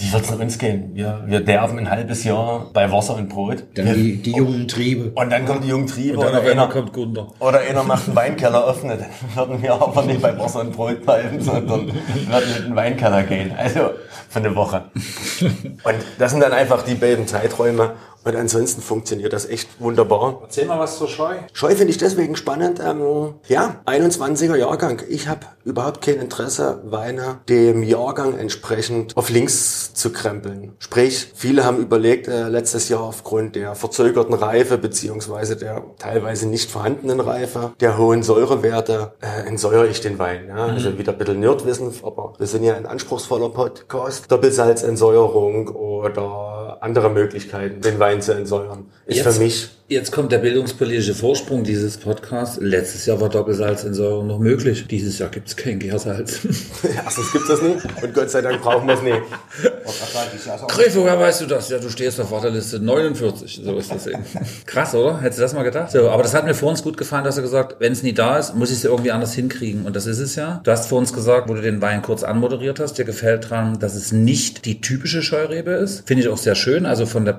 [0.00, 0.90] wie wird's nach uns gehen?
[0.94, 3.64] Wir, wir derben ein halbes Jahr bei Wasser und Brot.
[3.74, 5.10] Dann Wir- die, die jungen Triebe.
[5.14, 7.28] und dann kommen die jungen Triebe Und dann oder einer, kommt Gunther.
[7.40, 8.98] oder einer macht einen Weinkeller öffnen.
[8.98, 13.22] Dann würden wir aber nicht bei Wasser und Brot bleiben, sondern würden in den Weinkeller
[13.24, 13.52] gehen.
[13.56, 13.79] Also
[14.28, 14.84] für eine Woche.
[15.40, 17.94] Und das sind dann einfach die beiden Zeiträume.
[18.24, 20.40] Und ansonsten funktioniert das echt wunderbar.
[20.42, 21.36] Erzähl mal was zur Scheu.
[21.52, 22.80] Scheu finde ich deswegen spannend.
[22.84, 25.02] Ähm, ja, 21er Jahrgang.
[25.08, 30.74] Ich habe überhaupt kein Interesse, Weine dem Jahrgang entsprechend auf links zu krempeln.
[30.78, 36.70] Sprich, viele haben überlegt, äh, letztes Jahr aufgrund der verzögerten Reife beziehungsweise der teilweise nicht
[36.70, 40.48] vorhandenen Reife, der hohen Säurewerte, äh, entsäuere ich den Wein.
[40.48, 40.66] Ja?
[40.66, 44.30] Also wieder ein bisschen Nerdwissen, aber wir sind ja ein anspruchsvoller Podcast.
[44.30, 50.38] Doppelsalzentsäuerung oder andere Möglichkeiten, den Wein zu entsäuern, ist Jetzt- für mich Jetzt kommt der
[50.38, 52.58] bildungspolitische Vorsprung dieses Podcasts.
[52.60, 54.86] Letztes Jahr war Doppelsalzentsäuerung noch möglich.
[54.86, 56.38] Dieses Jahr gibt es kein Gärsalz.
[56.84, 59.20] Erstens gibt's das nicht und Gott sei Dank brauchen wir es nicht.
[60.68, 61.68] Gräfe, woher weißt du das?
[61.70, 63.62] Ja, du stehst auf Warteliste 49.
[63.64, 64.22] So ist das eben.
[64.64, 65.20] Krass, oder?
[65.20, 65.90] Hättest du das mal gedacht?
[65.90, 68.12] So, aber das hat mir vor uns gut gefallen, dass du gesagt, wenn es nie
[68.12, 69.86] da ist, muss ich es ja irgendwie anders hinkriegen.
[69.86, 70.60] Und das ist es ja.
[70.62, 73.80] Du hast vor uns gesagt, wo du den Wein kurz anmoderiert hast, dir gefällt dran,
[73.80, 76.06] dass es nicht die typische Scheurebe ist.
[76.06, 76.86] Finde ich auch sehr schön.
[76.86, 77.32] Also von der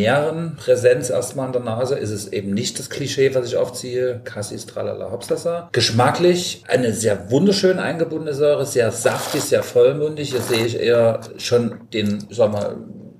[0.00, 4.20] primären Präsenz erstmal an der Nase ist es eben nicht das Klischee, was ich aufziehe.
[4.24, 5.68] Cassis, tralala, hopsasa.
[5.72, 10.30] Geschmacklich eine sehr wunderschön eingebundene Säure, sehr saftig, sehr vollmundig.
[10.30, 12.76] Hier sehe ich eher schon den, sag mal,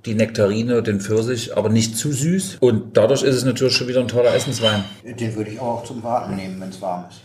[0.07, 2.57] die Nektarine, den Pfirsich, aber nicht zu süß.
[2.61, 4.85] Und dadurch ist es natürlich schon wieder ein toller Essenswein.
[5.05, 7.21] Den würde ich auch zum Warten nehmen, wenn es warm ist.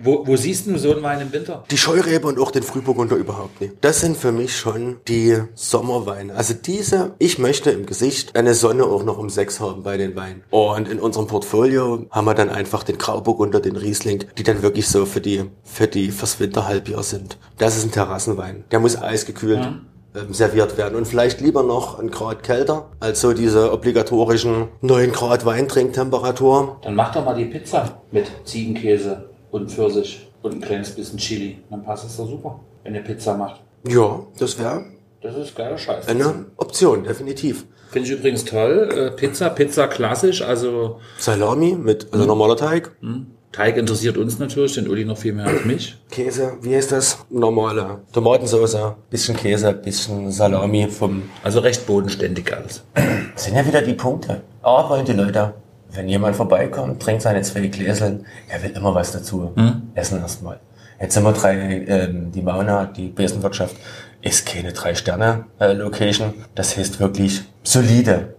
[0.00, 1.64] Wo, wo siehst du so einen Wein im Winter?
[1.70, 3.74] Die Scheurebe und auch den Frühburgunder überhaupt nicht.
[3.80, 6.34] Das sind für mich schon die Sommerweine.
[6.34, 10.14] Also diese, ich möchte im Gesicht eine Sonne auch noch um sechs haben bei den
[10.14, 10.44] Weinen.
[10.50, 14.86] Und in unserem Portfolio haben wir dann einfach den Grauburgunder, den Riesling, die dann wirklich
[14.86, 17.36] so für die, für die, fürs Winterhalbjahr sind.
[17.58, 18.64] Das ist ein Terrassenwein.
[18.70, 19.60] Der muss eisgekühlt.
[19.60, 19.80] Ja
[20.14, 25.12] ähm, serviert werden und vielleicht lieber noch ein Grad kälter als so diese obligatorischen 9
[25.12, 26.78] Grad Weintrinktemperatur.
[26.80, 31.58] Dann mach doch mal die Pizza mit Ziegenkäse und Pfirsich und ein kleines bisschen Chili.
[31.70, 33.60] Dann passt es doch super, wenn ihr Pizza macht.
[33.88, 34.84] Ja, das wäre
[35.20, 36.08] Das ist geiler Scheiß.
[36.08, 37.64] eine Option, definitiv.
[37.90, 38.88] Finde ich übrigens toll.
[38.94, 42.90] Äh, Pizza, Pizza klassisch, also Salami mit, also normaler Teig,
[43.50, 45.96] Teig interessiert uns natürlich, den Uli noch viel mehr als mich.
[46.10, 47.24] Käse, wie heißt das?
[47.30, 48.76] Normale Tomatensauce,
[49.08, 51.22] bisschen Käse, bisschen Salami vom.
[51.42, 52.84] Also recht bodenständig alles.
[53.34, 54.42] Das sind ja wieder die Punkte.
[54.62, 55.54] A wollen die Leute,
[55.98, 59.52] wenn jemand vorbeikommt, trinkt seine zwei Gläseln, er will immer was dazu
[59.94, 60.60] essen erstmal.
[61.00, 61.54] Jetzt sind wir drei,
[61.88, 63.74] ähm, die Mauna, die Besenwirtschaft,
[64.22, 66.34] ist keine Drei-Sterne-Location.
[66.54, 68.36] Das heißt wirklich solide.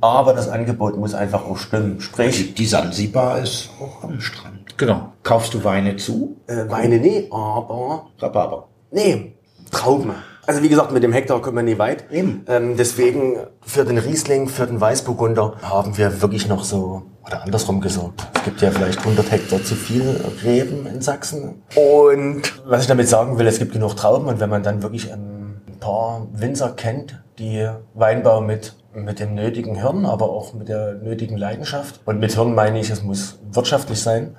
[0.00, 2.00] Aber das Angebot muss einfach auch stimmen.
[2.00, 4.78] Sprich, Die, die Sansibar ist auch am Strand.
[4.78, 5.12] Genau.
[5.24, 6.36] Kaufst du Weine zu?
[6.46, 8.68] äh, Weine nee, aber Rhabarber.
[8.92, 9.32] Nee,
[9.72, 10.12] Trauben.
[10.46, 12.10] Also wie gesagt, mit dem Hektar kommen wir nie weit.
[12.10, 12.44] Eben.
[12.48, 17.80] Ähm, deswegen für den Riesling, für den Weißburgunder haben wir wirklich noch so, oder andersrum
[17.80, 21.62] gesagt, es gibt ja vielleicht 100 Hektar zu viel Reben in Sachsen.
[21.76, 25.12] Und was ich damit sagen will, es gibt genug Trauben und wenn man dann wirklich
[25.12, 30.94] ein paar Winzer kennt, die Weinbau mit mit dem nötigen Hirn, aber auch mit der
[30.94, 32.00] nötigen Leidenschaft.
[32.04, 34.36] Und mit Hirn meine ich, es muss wirtschaftlich sein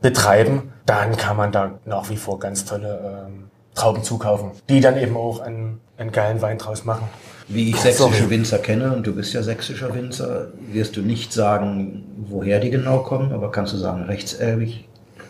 [0.00, 4.98] betreiben, dann kann man da nach wie vor ganz tolle ähm, Trauben zukaufen, die dann
[4.98, 7.08] eben auch einen, einen geilen Wein draus machen.
[7.48, 8.30] Wie ich sächsische.
[8.30, 12.98] Winzer kenne, und du bist ja sächsischer Winzer, wirst du nicht sagen, woher die genau
[13.00, 14.86] kommen, aber kannst du sagen, rechtselbig,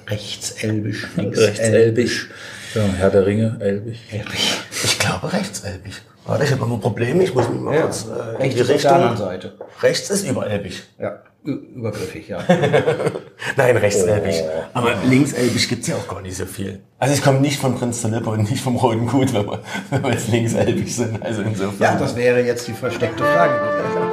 [0.09, 2.31] rechtselbisch, Rechtselbisch.
[2.75, 3.99] Ja, Herr der Ringe, Elbig.
[4.11, 4.41] Elbig.
[4.85, 5.95] Ich glaube rechtselbig.
[6.27, 8.61] Warte, ich habe immer Probleme, ich muss mich mal Ja, kurz äh, in rechts die
[8.61, 9.27] ist auf der anderen Richtung.
[9.27, 9.53] Seite.
[9.83, 10.83] Rechts ist überelbig.
[11.01, 12.43] Ja, übergriffig, ja.
[13.57, 14.43] Nein, rechtselbig.
[14.73, 16.81] Aber linkselbig gibt's ja auch gar nicht so viel.
[16.99, 20.03] Also ich komme nicht von Prinz Philipp und nicht vom Roten Gut, wenn wir, wenn
[20.03, 21.23] wir jetzt linkselbig sind.
[21.23, 21.81] Also insofern.
[21.81, 23.55] ja, das wäre jetzt die versteckte Frage.
[23.95, 24.12] After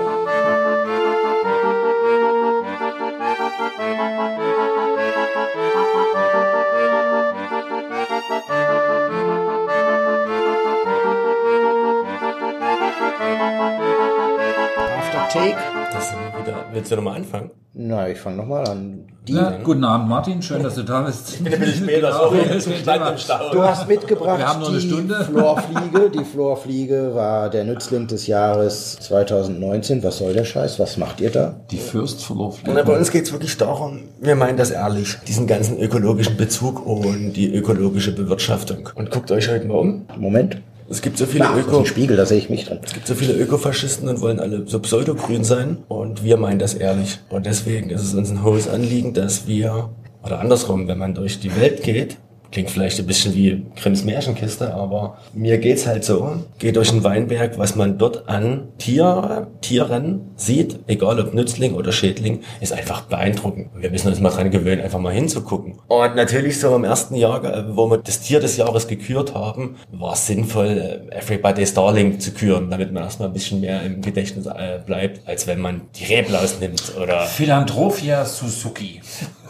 [16.80, 17.52] Willst du nochmal anfangen?
[17.74, 19.00] Na, ich fange nochmal an.
[19.28, 20.42] Die, Ja, guten Abend, Martin.
[20.42, 21.34] Schön, dass du da bist.
[21.34, 22.40] Ich bin ein bisschen später, sorry.
[22.40, 23.52] Im Stau.
[23.52, 25.26] Du hast mitgebracht Wir haben noch eine die Stunde.
[25.26, 26.10] Florfliege.
[26.10, 30.02] Die Florfliege war der Nützling des Jahres 2019.
[30.04, 30.80] Was soll der Scheiß?
[30.80, 31.60] Was macht ihr da?
[31.70, 32.72] Die Fürstverlaufliege.
[32.74, 37.34] Na, bei uns geht's wirklich darum, wir meinen das ehrlich, diesen ganzen ökologischen Bezug und
[37.34, 38.88] die ökologische Bewirtschaftung.
[38.96, 40.06] Und guckt euch heute mal um.
[40.18, 40.62] Moment.
[40.90, 42.80] Es gibt so viele ist Öko, Spiegel, da sehe ich mich drin.
[42.84, 45.78] es gibt so viele Ökofaschisten und wollen alle so pseudogrün sein.
[45.88, 47.20] Und wir meinen das ehrlich.
[47.30, 49.90] Und deswegen ist es uns ein hohes Anliegen, dass wir,
[50.24, 52.18] oder andersrum, wenn man durch die Welt geht,
[52.52, 57.04] klingt vielleicht ein bisschen wie Grimms Märchenkiste, aber mir geht's halt so, geht durch den
[57.04, 63.02] Weinberg, was man dort an Tier, Tieren sieht, egal ob Nützling oder Schädling, ist einfach
[63.02, 63.70] beeindruckend.
[63.76, 65.80] Wir müssen uns mal dran gewöhnen, einfach mal hinzugucken.
[65.88, 69.76] Und natürlich so im ersten Jahr, äh, wo wir das Tier des Jahres gekürt haben,
[69.92, 70.68] war es sinnvoll,
[71.12, 75.28] äh, Everybody's Darling zu küren, damit man erstmal ein bisschen mehr im Gedächtnis äh, bleibt,
[75.28, 79.02] als wenn man die Reblaus nimmt oder Philanthropia Suzuki.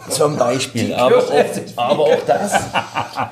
[0.08, 0.94] Zum Beispiel.
[0.94, 1.32] Aber auch,
[1.76, 2.52] aber auch das,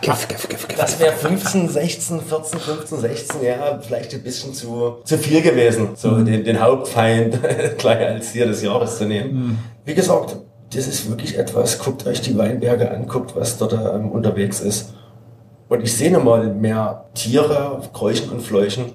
[0.01, 0.79] Kiff, kiff, kiff, kiff.
[0.79, 5.91] das wäre 15, 16, 14, 15, 16 Jahre vielleicht ein bisschen zu, zu viel gewesen,
[5.95, 7.39] so den, den Hauptfeind
[7.79, 9.59] gleich als Tier des Jahres zu nehmen.
[9.85, 10.37] Wie gesagt,
[10.75, 14.93] das ist wirklich etwas, guckt euch die Weinberge an, guckt, was dort ähm, unterwegs ist.
[15.69, 18.93] Und ich sehe mal mehr Tiere, Kräuchen und Fleuchen,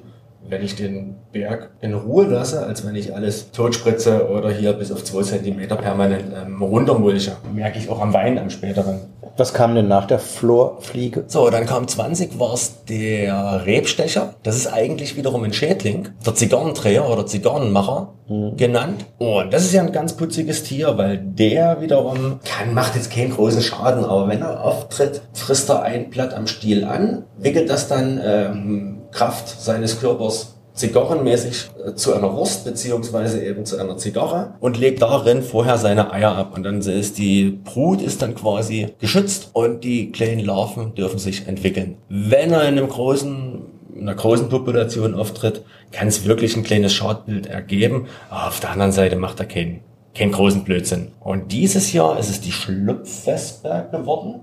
[0.48, 4.92] wenn ich den Berg in Ruhe lasse, als wenn ich alles totspritze oder hier bis
[4.92, 7.38] auf zwei Zentimeter permanent ähm, runtermulche.
[7.54, 9.02] Merke ich auch am Wein am späteren.
[9.36, 11.24] Was kam denn nach der Florfliege?
[11.28, 14.36] So, dann kam 20 war's der Rebstecher.
[14.44, 16.10] Das ist eigentlich wiederum ein Schädling.
[16.24, 19.06] Der Zigarrendreher oder Zigarrenmacher genannt.
[19.18, 23.32] Und das ist ja ein ganz putziges Tier, weil der wiederum kann, macht jetzt keinen
[23.32, 27.88] großen Schaden, aber wenn er auftritt, frisst er ein Blatt am Stiel an, wickelt das
[27.88, 34.56] dann ähm, Kraft seines Körpers zigarrenmäßig äh, zu einer Wurst beziehungsweise eben zu einer Zigarre
[34.60, 38.96] und legt darin vorher seine Eier ab und dann ist die Brut ist dann quasi
[39.00, 41.98] geschützt und die kleinen Larven dürfen sich entwickeln.
[42.10, 47.48] Wenn er in einem großen einer großen Population auftritt, kann es wirklich ein kleines Schadbild
[47.48, 48.08] ergeben.
[48.30, 49.82] Aber auf der anderen Seite macht er keinen,
[50.16, 51.10] keinen großen Blödsinn.
[51.20, 54.42] Und dieses Jahr ist es die Schlupfwespe geworden.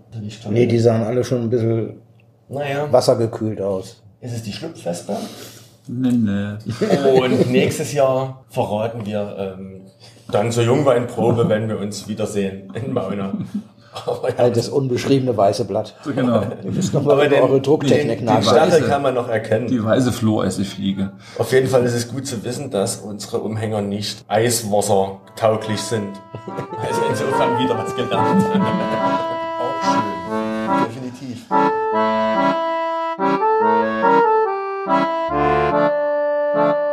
[0.51, 2.01] Nee, die sahen alle schon ein bisschen
[2.49, 4.03] Naja, wassergekühlt aus.
[4.21, 5.17] Ist es die Schlupfwespe?
[5.89, 6.57] Nee, nee.
[7.21, 9.83] Und nächstes Jahr verraten wir ähm,
[10.31, 13.33] dann zur Jungweinprobe, wenn wir uns wiedersehen in Mauna.
[14.07, 15.97] Aber ja, das unbeschriebene weiße Blatt.
[16.05, 16.43] So genau.
[16.65, 18.49] Ihr müsst noch mal Aber über den- eure Drucktechnik die nachdenken.
[18.71, 19.67] Stachel kann man noch erkennen.
[19.67, 21.11] Die weiße Flohessigfliege.
[21.39, 26.11] Auf jeden Fall ist es gut zu wissen, dass unsere Umhänger nicht eiswassertauglich sind.
[26.81, 28.45] Also insofern wieder was gelernt.
[29.59, 31.11] Auch schön.
[31.19, 31.47] Definitiv.
[33.61, 34.25] Thank
[36.55, 36.90] you.